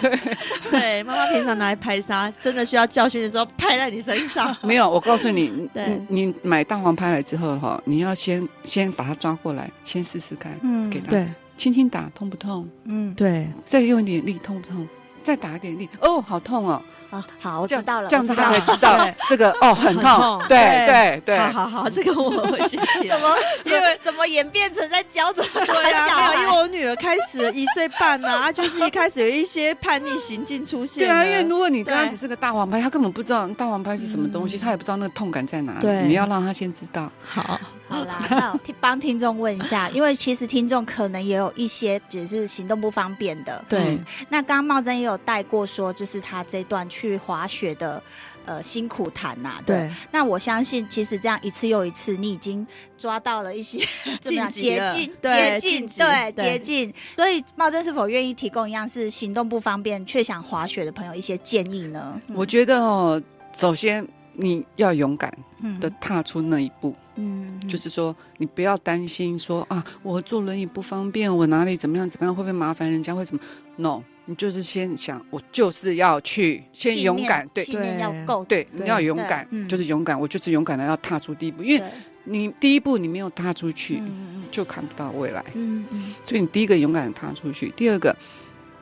[0.00, 0.36] 对。
[0.70, 4.54] 对，妈妈平常拿来拍沙，真的需要教训的时候拍在你身上。
[4.62, 11.10] 没有，我告诉你，对，你买大黄拍来之后哈，你要先先把它抓过来，先试试看，嗯，给他。
[11.56, 11.60] 对。
[11.60, 12.68] 轻轻打，痛不痛？
[12.84, 13.48] 嗯，对。
[13.64, 14.86] 再用一点力，痛不痛？
[15.22, 16.82] 再打一点力，哦，好痛哦！
[17.14, 20.42] 啊， 好，我知道了，这样子他才知道这个哦，很痛。
[20.48, 23.08] 对对对，好好好，这个我会学习。
[23.08, 23.28] 怎么？
[23.64, 25.74] 因为 怎么演变成在教怎么打
[26.08, 26.34] 小？
[26.34, 31.04] 因为我女儿开始 一岁半啊，就是一开始有一些叛逆行径出现。
[31.04, 35.88] 对啊，因为如果你刚刚只是个大黄牌，她根本不知道大黄牌是什么东西，她也不知道那个痛感在哪里。
[36.08, 37.10] 你要让她先知道。
[37.22, 37.60] 好。
[37.86, 43.62] 好啦，那我帮听众问一下，因为其实听众可能也有一些也是行动不方便的。
[43.68, 48.02] 对，嗯、那刚刚茂真也有带过说，就是他这段去滑雪的
[48.44, 49.62] 呃辛苦谈呐、啊。
[49.64, 52.66] 对，那我相信其实这样一次又一次，你已经
[52.98, 53.78] 抓到了一些
[54.20, 56.94] 捷径，捷径，捷径，对，捷径。
[57.16, 62.20] 所以茂真是否愿意提供一样是行动不方便却想滑雪的朋友一些建议呢？
[62.28, 63.22] 嗯、我觉得哦，
[63.56, 65.32] 首先你要勇敢
[65.80, 66.94] 的踏出那一步。
[67.16, 67.58] 嗯。
[67.62, 73.14] 嗯就是说你不要担心说啊，我坐轮椅不方便，我哪里怎么样怎么样，会不会麻烦人家？
[73.14, 73.40] 会怎么
[73.76, 81.84] ？No，你就是先想，我就是要去，先勇敢，对，信念要够，对，你要勇敢，就是勇敢，我就是勇敢的要踏出第一步，因为
[82.24, 84.02] 你第一步你没有踏出去，
[84.50, 85.44] 就看不到未来。
[85.54, 88.16] 嗯嗯，所以你第一个勇敢的踏出去，第二个，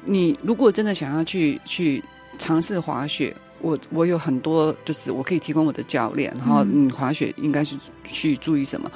[0.04, 2.02] 你如果真的想要去去
[2.38, 3.34] 尝试滑雪。
[3.64, 8.90] 我我有很多，就是我可以提供我的教练，然后你滑雪应该是去注意什么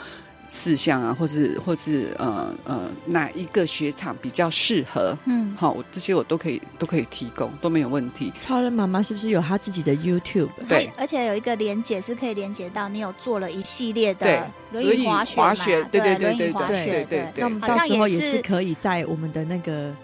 [0.48, 5.16] 事项啊，或是或是呃呃哪一个雪场比较适合？
[5.26, 8.32] 嗯，好，我这些我都可以都可以提供，都没有问题。
[8.38, 10.50] 超人妈妈是不是有她自己的 YouTube？
[10.68, 17.32] 对，而且有一个连接是可以连接到你有做了一系列的轮椅滑雪，滑雪，对对对对对对对。
[17.36, 19.94] 那我们到时候也是可以在我们的那个。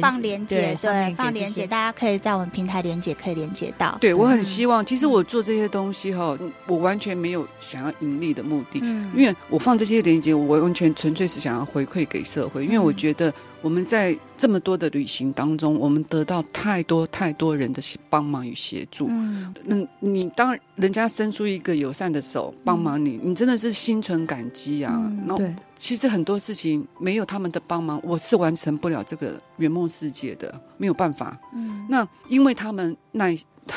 [0.00, 3.96] 放连接，对，放连接，大家可以在我们平台连接，可以连接到。
[4.00, 13.32] 对，我很希望，其实我做这些东西哈，我完全没有想要盈利的目的，嗯，因为我放这些连接，我完全纯粹是想要回馈给社会，因为我觉得。
[13.62, 19.06] 我们在这么多的旅行当中，我们得到太多太多人的帮忙与协助。
[19.08, 24.92] 嗯，那你当人家伸出一个友善的手帮忙你，你真的是心存感激啊。
[24.96, 31.38] 嗯，对，其实很多事情没有他们的帮忙，我是完成不了这个圆梦世界的，没有办法。
[31.54, 33.36] 嗯，那因为他们耐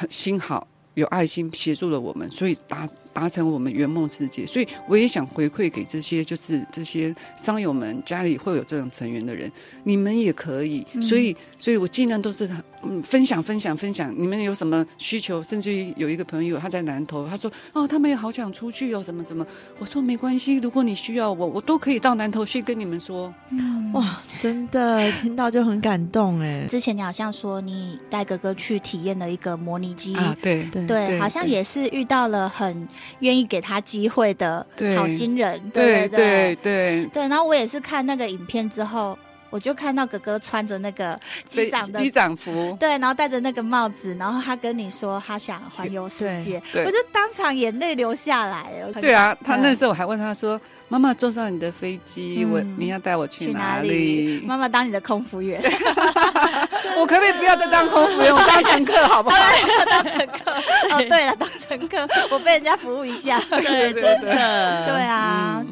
[0.09, 0.67] 心好。
[0.95, 4.45] 有爱心协助了我们，所以达达成我们圆梦世界。
[4.45, 9.49] 所以我也想回馈给这些，就是这些商友们家里会有这种成员的人，
[9.85, 10.85] 你们也可以。
[11.01, 12.49] 所以，所以我尽量都是
[12.83, 14.13] 嗯分享分享分享。
[14.17, 15.41] 你们有什么需求？
[15.41, 19.47] 甚至于有一个朋友他在南投，他说哦，他们也好想出去哦，什么什么。
[19.79, 23.33] 我说没关系，如果你需要我，我都可以到南投去跟你们说。
[23.51, 26.65] 嗯，哇，真的 听到就很感动哎。
[26.67, 30.85] 之前你好像说你带哥哥去体验了一个模拟机啊，对对。
[30.85, 32.87] 对，好像也是遇到了很
[33.19, 36.07] 愿意给他机会的好心人，对。
[36.07, 37.05] 对对对。
[37.13, 37.27] 对。
[37.27, 39.17] 然后我也是看那个影片之后，
[39.49, 41.17] 我就看到哥哥穿着那个
[41.47, 48.71] 机长的机长服，对，然后戴着那个帽子，然后他跟你说他想环游世界，我就当场眼泪流下来。
[48.99, 50.59] 对啊，他那时候我还问他说。
[50.87, 54.43] 妈妈坐上你的飞机，我你要带我去哪里？
[54.45, 55.59] 妈妈当你的空服员，
[56.95, 59.35] 我可不可以不要再当空服员，我当乘客好不好？
[59.89, 60.51] 当乘客。
[60.93, 63.39] 哦，对了，当乘客，我被人家服务一下。
[63.49, 65.65] 对，真的， 对啊。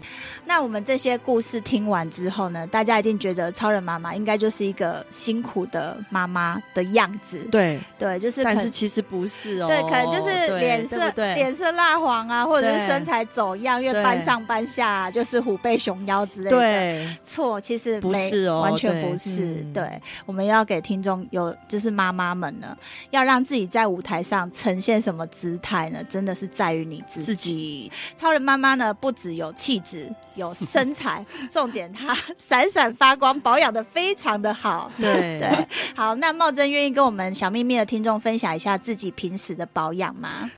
[0.46, 7.48] 那我们这些故事听完之后呢，大家一定觉得超人妈妈应该就是一个辛苦的妈妈的样子。
[7.52, 9.68] 对对，就是，但是其实不是哦。
[9.68, 16.58] 对，可能就是脸色脸色蜡黄啊，或者是身材走样，因为搬上搬下就是虎背熊腰之类的。
[16.58, 19.56] 对，错，其实不是哦，完全不是。
[19.74, 22.78] 对，我们要给听众有，就是妈妈们呢，
[23.12, 26.04] 要让自己在舞台上呈现什么姿态呢？
[26.08, 27.92] 真的是在于你自己。
[28.18, 30.14] 超人妈妈呢，不只有气质。
[30.36, 34.92] 有身材，重点她闪闪发光，保养的非常的好。
[35.00, 40.52] 对对，好，那茂珍愿意跟我们小秘密的听众分享一下自己平时的保养吗？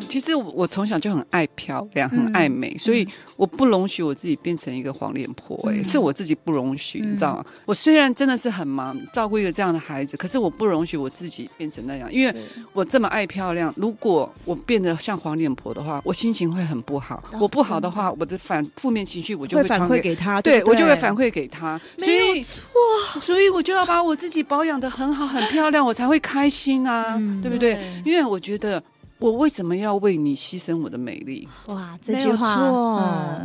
[0.00, 5.70] 其实我从小就很爱漂亮，很爱美，嗯、所以我不容许我自己变成一个黄脸婆、欸。
[5.70, 7.44] 哎、嗯，是我自己不容许，嗯、你知道吗？
[7.66, 12.34] 我虽然真的是很忙，照顾一个这样的孩子，可是我不容许我自己变成那样，因为
[12.72, 13.72] 我这么爱漂亮。
[13.76, 17.22] 如果我变得像黄脸婆的话，我心情会很不好。
[17.32, 21.80] 哦、我不好的话，我的反负面情绪我就会反馈给他，对，我就会反馈给他。
[21.98, 22.62] 没有错，
[23.20, 27.74] 所以我就要把我自己保养的很好、很漂亮，我才会开心啊，嗯、对不对？
[27.74, 28.82] 对因为我觉得。
[29.18, 31.46] 我为什么要为你牺牲我的美丽？
[31.66, 32.54] 哇，这句话，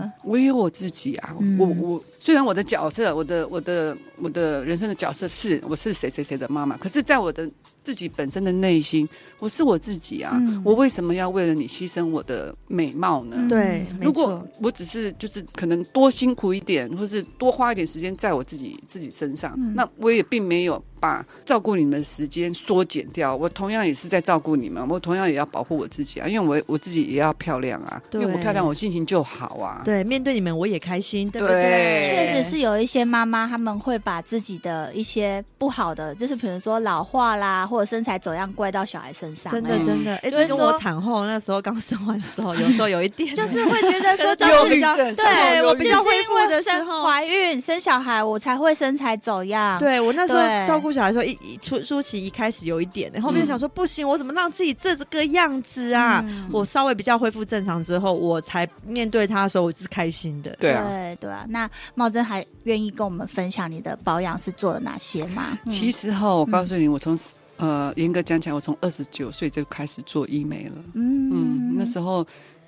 [0.03, 7.49] 嗯，我有我自己啊，嗯、我我虽然我的角色，我的我的我的人生的角色是我是谁谁谁的妈妈，可是在我的。
[7.83, 9.05] 自己本身的内心，
[9.39, 13.45] 我是我自己啊，嗯、我为什么要为了你牺牲我的美貌呢？
[13.49, 23.35] 对，如果我只是就是可能多辛苦一点，或是多花一点时间在我自己自己身上，嗯、那我也并没有把照顾你们的时间缩减掉。
[23.35, 29.81] 我同样也是在照顾你们，我同样也要保护我自己啊，因为我我自己也要漂亮啊，因为我漂亮，我心情就好啊。
[29.83, 32.12] 对，面对你们我也开心，对不对？
[32.15, 37.63] 对确实是有一些妈妈他们会把自己的一些不好的，就是比如说老化啦。
[37.63, 49.79] 或者身材走样怪到小孩身上，真的真的，哎，这跟我产后那时候刚生完时候，有时候有一点， 就是会觉得说， 忧郁症， 对，我比较会因为的生怀孕生小孩，我才会身材走样。
[49.79, 56.23] 对，我那时候照顾小孩的时候，一初初期一开始有一点，然后面想说不行，我怎么让自己这个样子啊？
[56.51, 60.55] 我稍微比较恢复正常之后，我才面对他的时候，我是开心的。
[60.59, 61.45] 对啊，对对啊。
[61.49, 61.69] 那
[62.03, 65.57] 茂珍还愿意跟我们分享你的保养是做了哪些吗？
[65.69, 67.17] 其实哈，我告诉你，我从。
[67.57, 70.71] 呃，严格讲起来，我从二十九岁就开始做医美了。
[70.95, 72.25] 嗯嗯，那时候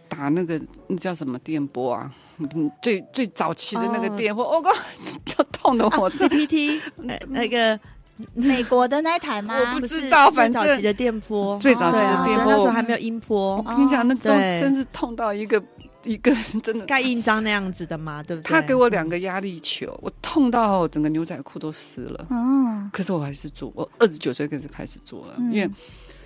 [0.07, 2.09] 打那个那叫什么电波啊？
[2.83, 4.71] 最最早期的那个电波，我靠，
[5.25, 6.09] 就痛的我。
[6.09, 6.79] CPT
[7.27, 7.77] 那个
[8.36, 9.55] 美国的那一台吗？
[9.57, 13.57] 我不知道，反正最早期的电波，最早期的电波，那时候还没有音波。
[13.57, 15.61] 我跟你讲，那真真是痛到一个
[16.06, 16.34] 一个
[16.64, 18.49] 真的盖印章那样子的嘛，对不对？
[18.49, 22.28] 他给我两个压力球，我痛到整个牛仔裤都湿了。
[22.30, 25.70] 哦，可是我还是做，我二十九岁开始开始做了，因为。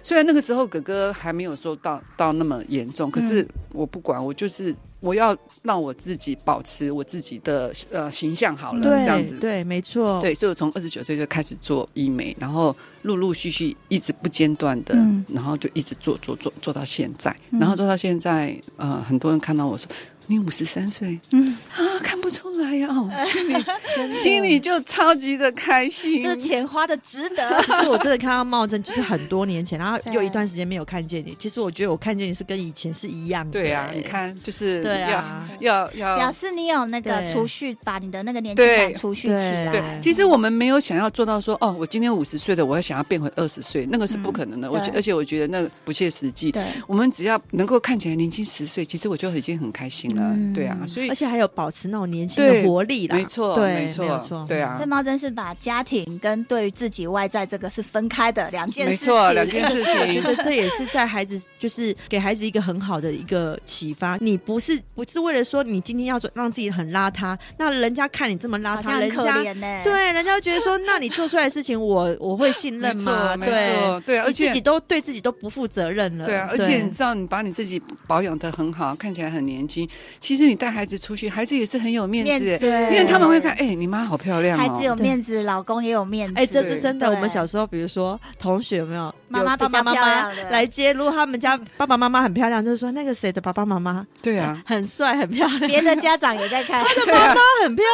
[0.01, 9.37] 虽然那个时候哥哥还没有说到到那么严重，可是我不管，我就是我要让我自己保持我自己的呃形象好了，这样子。
[9.37, 19.87] 对，没错，对，所以我从二十九岁就开始做医美，然后陆陆续续一直不间断的，嗯、然后就一直做做做做到现在，然后做到现在，呃，很多人看到我说。
[20.29, 22.87] 你五十三岁，嗯啊，看不出来呀，
[23.25, 27.59] 心里心里就超级的开心，这钱花的值得。
[27.65, 31.35] 其实我真的看到茂真，就是很多年前，然后 又一段时间没有看见你。
[31.39, 33.51] 其实我觉得我看见你是跟以前是一样的。
[33.51, 39.71] 对啊，你看，就是对啊，要要表示你有那个储蓄，把你的那个年轻感储蓄起来。
[39.71, 44.71] 对，其实我们没有想要做到说，哦，我今天五十岁了，我要想要变回二十岁，那个是不可能的。
[44.71, 46.51] 我而且我觉得那个不切实际。
[46.51, 50.18] 对，我们只要能够看起来年轻十岁，其实我就已经很开心了。
[50.53, 51.09] 对啊，所以。
[51.09, 54.77] 而且还有保持那种年轻的活力啦，没错，对，没错，对啊。
[54.79, 59.93] 那茂真是把家庭跟对于自己外在这个是分开的两件事情，没错，两件事情。
[59.99, 64.17] 我觉得这也是在孩子，就是给孩子一个很好的一个启发。
[64.21, 73.35] 你不是不是为了说你今天要做让自己很邋遢，那人家看你这么邋遢，人家对人家觉得说，那你做出来的事情，我我会信任吗？
[73.37, 76.25] 对，对，而且自己都对自己都不负责任了。
[76.25, 79.87] 对啊，而且你知道，你把你自己保养的很好，看起来很年轻，
[80.19, 82.45] 其实你带孩子出去，孩子也是很有面子，
[82.91, 87.09] 因为他们会看，哎，你妈好漂亮，孩子有面子，老公也有面子，哎，这是真的。
[87.09, 97.85] 我们小时候，比如说同学有没有妈妈、爸爸妈妈来接，如果他们家爸爸妈妈很漂亮，就是说那个谁的爸爸妈妈，对啊，很帅很漂亮，别的家长也在看，他的妈妈很漂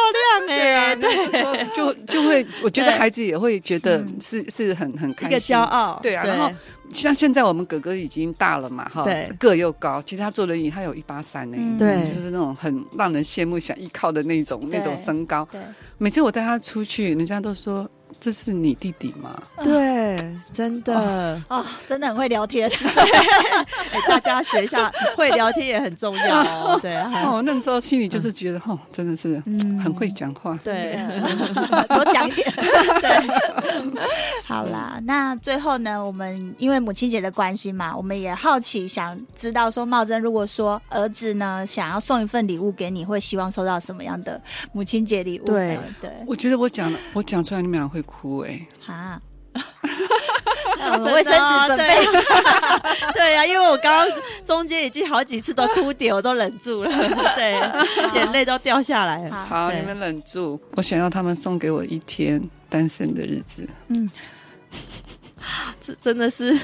[0.46, 6.50] 亮，哎，对，就就会，我觉得孩子也会觉得是是很很开心，一个骄傲，对啊，然后。
[6.96, 9.04] 像现在我们哥哥已经大了嘛，哈，
[9.38, 15.46] 个又高，其实他坐轮椅，他有一八三呢，对，就是那种很让人羡慕、想依靠的那种那种身高。
[15.52, 15.60] 对，
[15.98, 17.88] 每次我带他出去，人家都说，
[18.20, 19.36] 这是你弟弟吗？
[19.62, 20.16] 对，
[20.52, 22.70] 真的哦，真的很会聊天。
[24.08, 26.78] 大家学一下，会聊天也很重要哦。
[26.82, 29.40] 对啊，哦，那时候心里就是觉得，哦，真的是
[29.82, 30.56] 很会讲话。
[30.64, 30.98] 对，
[31.88, 32.52] 多讲一点。
[33.00, 33.90] 对，
[34.44, 44.40] 好啦，那最后呢，我们因为母亲节的关系嘛，我们也好奇想知道说，茂真如果说儿子呢想要送一份礼物给你，会希望收到什么样的
[44.72, 45.44] 母亲节礼物？
[45.44, 48.66] 对，对，我觉得我讲了，我讲出来你们俩会哭哎。
[48.86, 49.20] 啊。
[51.02, 52.20] 卫生纸准备一下。
[53.14, 56.90] 对 呀，因为我刚刚中间已经好几次都哭点，我都忍住了，
[57.34, 57.52] 对，
[58.14, 59.46] 眼泪都掉下来了。
[59.46, 60.60] 好，你们忍住。
[60.72, 63.66] 我想要他们送给我一天单身的日子。
[63.88, 64.08] 嗯，
[65.80, 66.56] 这真的是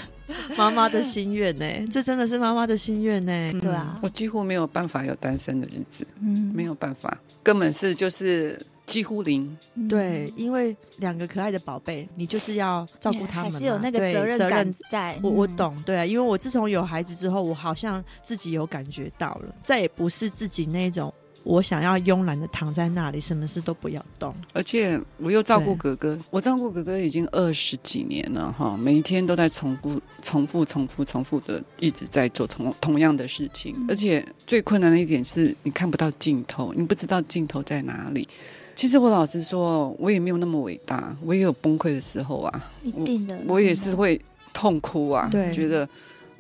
[0.56, 1.66] 妈妈的心愿呢。
[1.90, 3.60] 这真的是妈妈的心愿呢。
[3.60, 6.06] 对啊，我几乎没有办法有单身的日子。
[6.20, 8.60] 嗯，没有办法，根本是就是。
[8.92, 9.56] 几乎零，
[9.88, 15.18] 对，因为两个可爱的宝贝，你就是要照顾他们，还是有那个责任感在。
[15.22, 21.10] 我我懂，对啊，因为我自从有孩子之后，我好像自己有感觉到了，再也不是自己那种
[21.42, 24.34] 我想要慵懒的躺在那里，什么事都不要动。
[24.52, 38.28] 而且我又照顾哥哥，我照顾哥哥已经二十几年了哈，每一天都在重复、重复、重复、重复的一直在做同同样的事情，而且最困难的一点是你看不到尽头，你不知道尽头在哪里。
[38.74, 42.70] 其实我老实说，我也没有那么伟大，我也有崩溃的时候啊。
[42.82, 44.20] 一定的，我，我也是会
[44.52, 45.88] 痛哭啊，对觉得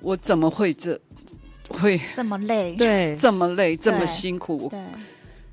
[0.00, 0.98] 我怎么会这
[1.68, 2.74] 会这么累？
[2.78, 4.68] 对，这么累，这么辛苦。
[4.70, 4.80] 对，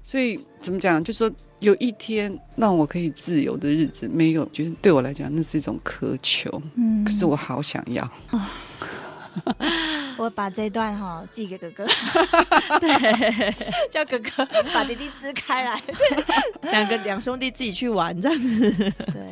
[0.04, 1.04] 所以怎么讲？
[1.04, 6.62] 就说有一天让我可以自由的日子没有，觉得对我来讲那是一种苛求。
[6.76, 8.04] 嗯，可是我好想要。
[8.32, 8.42] 哦
[10.18, 11.86] 我把这段哈寄给哥哥，
[12.80, 13.56] 对，
[13.90, 15.82] 叫哥哥把弟弟支开来，
[16.64, 18.72] 两个两兄弟自己去玩这样子。
[18.72, 19.24] 对，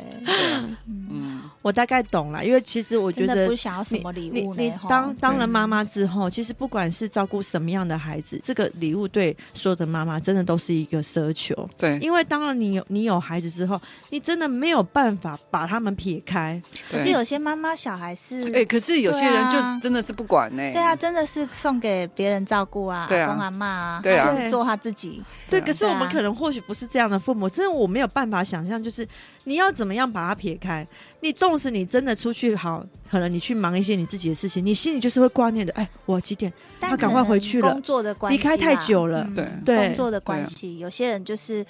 [0.86, 11.68] 嗯，我大概懂了，因为其实我觉得不想要什么礼物你，你当当了妈妈之后，其实不管是照顾什么样的孩子，这个礼物对所有的妈妈真的都是一个奢求。
[11.76, 13.80] 对，因为当了你有你有孩子之后，
[14.10, 16.60] 你真的没有办法把他们撇开。
[16.90, 20.62] 可是有些妈妈小孩是哎，可是有些人就真的是不管呢。
[20.72, 25.22] 对啊，真的是送给别人照顾啊，阿公阿妈啊，对啊，是做他自己。
[25.50, 29.06] 对，可是我们可能或许不是这样的父母，真的我没有办法想象，就是
[29.44, 30.86] 你要怎么样把他撇开。
[31.20, 35.72] 你纵使你真的出去好，可能你去忙一些你自己的事情，你心里就是会挂念的。
[35.74, 36.52] 哎，我几点？
[36.80, 37.72] 他赶快回去了。
[37.72, 39.28] 工作的关系，离开太久了。
[39.34, 41.64] 对对，工作的关系，有些人就是。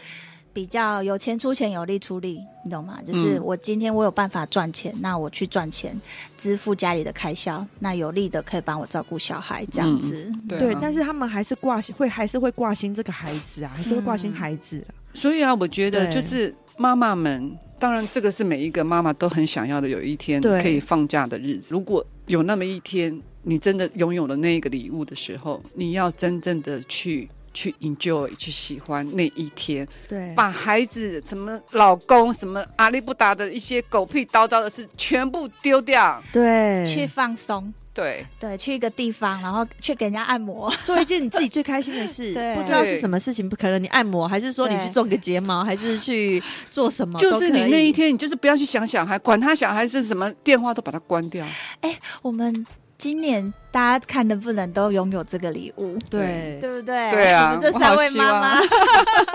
[0.51, 2.99] 比较有钱出钱，有力出力，你懂吗？
[3.07, 6.01] 就是我今天我有办法赚钱，嗯、那我去赚钱
[6.37, 10.29] 支付家里的开销，那有力的可以帮我照顾小孩，这样子。
[10.29, 14.91] 嗯、对，但是他们还是挂心，会还是会挂心这个孩子啊，还是会挂心孩子、啊。
[15.15, 21.75] 所以啊，我觉得就是妈妈们，当然这个是每一个妈妈都很想要的，有一天可以放假的日子。
[21.75, 27.29] 如果有那么一天，你真的拥有了那个礼物的时候，你要真正的去。
[27.55, 46.41] 去 enjoy，去喜欢那一天，对，把孩子什么老公什么阿里不达的一些狗屁叨叨的事全部丢掉，对，去放松，对对，去一个地方，然后去给人家按摩， 做一件你自己最开心的事， 对，不知道是什么事情，不可能你按摩，还是说你去种个睫毛，还是去
[46.71, 51.45] 做什么，就是你那一天，你就是不要去想小孩，管他小孩是什么电话都把它关掉。
[51.81, 52.65] 哎，我们。
[52.99, 57.13] 今年大家看能不能都拥有这个礼物，对对不对？
[57.13, 58.61] 对啊，我们这三位妈妈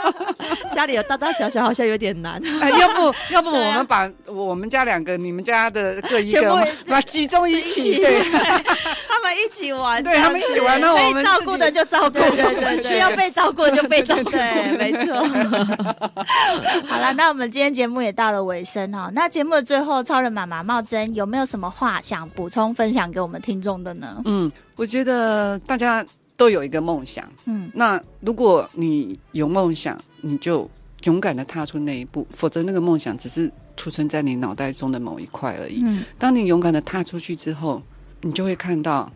[0.76, 2.42] 家里有大大小小，好像有点难。
[2.60, 8.22] 哎，要不 要不我们把我们家两个、你们家的各一个，把集中一起，对，
[9.08, 15.24] 他们一起玩，对他们一起玩，那我们照顾的就照顾，对对对，需要被照顾就被照顾，对，没错。
[16.86, 19.10] 好了，那我们今天节目也到了尾声哈。
[19.14, 23.54] 那节目的最后，超人妈妈茂真有没有什么话想补充分享给我们听？
[23.54, 24.20] 听众的呢？
[24.26, 24.33] 嗯，
[24.76, 26.06] 我觉得大家
[26.36, 27.28] 都有一个梦想。
[27.46, 30.70] 嗯，那如果你有梦想，你就
[31.04, 35.82] 勇敢的踏出那一步，否则那个梦想只是储存在你脑袋中的某一块而已。
[35.84, 37.82] 嗯，当你勇敢的踏出去之后，
[38.22, 39.12] 你就会看到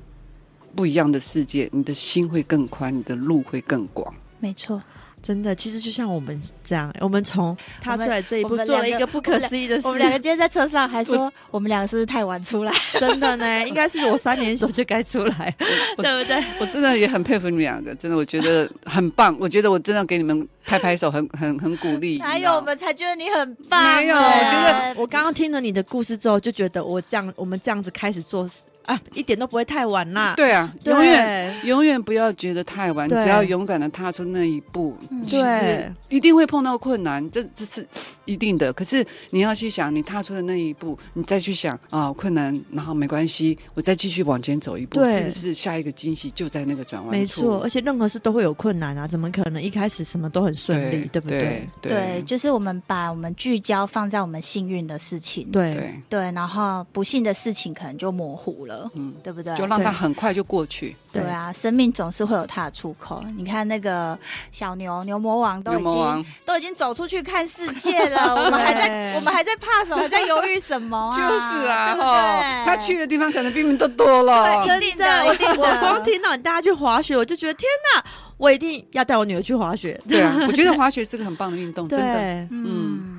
[0.76, 4.14] 不一样的世界，你的心会更宽，你的路会更广。
[4.40, 4.82] 没错。
[5.22, 9.86] 真的，其实就像我们这样，我们从踏出来这一步，做了一个不可思议的事。
[9.86, 12.72] 我们两个今天在车上还说，我们两个是不是太晚出来？
[13.00, 15.54] 真的呢， 应该是我三年级就该出来，
[15.98, 16.42] 对不对？
[16.62, 19.36] 我真的也很佩服你们两个，真的，我觉得很棒。
[19.42, 22.22] 我觉得我真的给你们拍拍手，很很很鼓励。
[22.22, 23.84] 还有，我们才觉得你很棒。
[23.98, 28.62] 没有，我觉得我刚刚听了你的故事之后，就觉得我这样，我们这样子开始做事。
[28.88, 30.34] 啊，一点都不会太晚啦！
[30.36, 34.96] 对啊，永远永远不要觉得太晚，只要勇敢的踏出那一步，
[35.30, 37.86] 对，一定会碰到困难，这这是
[38.24, 38.72] 一定的。
[38.72, 47.12] 可是你要去想，你踏出的那一步，你再去想啊，困难，然后没关系，我再继续往前走一步，是不是下一个惊喜就在那个转弯？
[47.12, 51.68] 没错，而且任何事都会有困难啊，怎么可能一开始什么都很顺利，对不对？
[51.82, 58.77] 对，就是我们把我们聚焦放在我们幸运的事情，对对，然后不幸的事情可能就模糊了。
[58.94, 59.56] 嗯，对不对？
[59.56, 60.96] 就让它很快就过去。
[61.12, 63.24] 对啊，生命总是会有它的出口。
[63.38, 64.18] 你看那个
[64.52, 69.98] 小牛牛魔王都已经都已经走出去看世界了， 我们还在我们还在怕什么？
[69.98, 71.18] 还在犹豫什么啊？
[71.18, 74.64] 就是啊，对，他去的地方可能比你们都多了。
[74.64, 75.60] 对，一定的，一定的。
[75.62, 78.04] 我光听到你带他去滑雪，我就觉得天哪，
[78.38, 80.00] 我一定要带我女儿去滑雪。
[80.08, 82.48] 对啊， 我觉得滑雪是个很棒的运动，真的。
[82.52, 83.17] 嗯。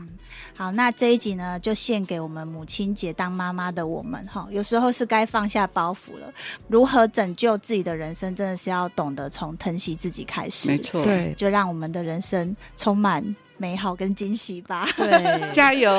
[0.59, 4.45] 好，那这一集呢，就献给我们母亲节当妈妈的我们哈。
[4.51, 6.29] 有时候是该放下包袱了。
[6.67, 10.69] 如何拯救自己的人生，真的是要懂得从疼惜自己开始。
[10.69, 13.25] 没错，对，就让我们的人生充满
[13.59, 14.89] 美好跟惊喜吧。
[14.97, 15.93] 对， 加油，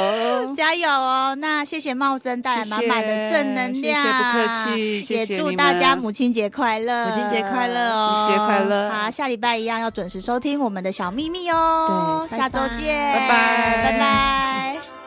[0.55, 1.35] 加油哦！
[1.35, 8.89] 那谢谢茂珍带来满满的正能量，谢谢，不客气，也祝大家母亲节快乐，母亲节快乐哦，母亲节快乐。
[8.89, 12.25] 好，下礼拜一样要准时收听我们的小秘密哦。
[12.29, 14.98] 对，下周见，拜拜，拜拜。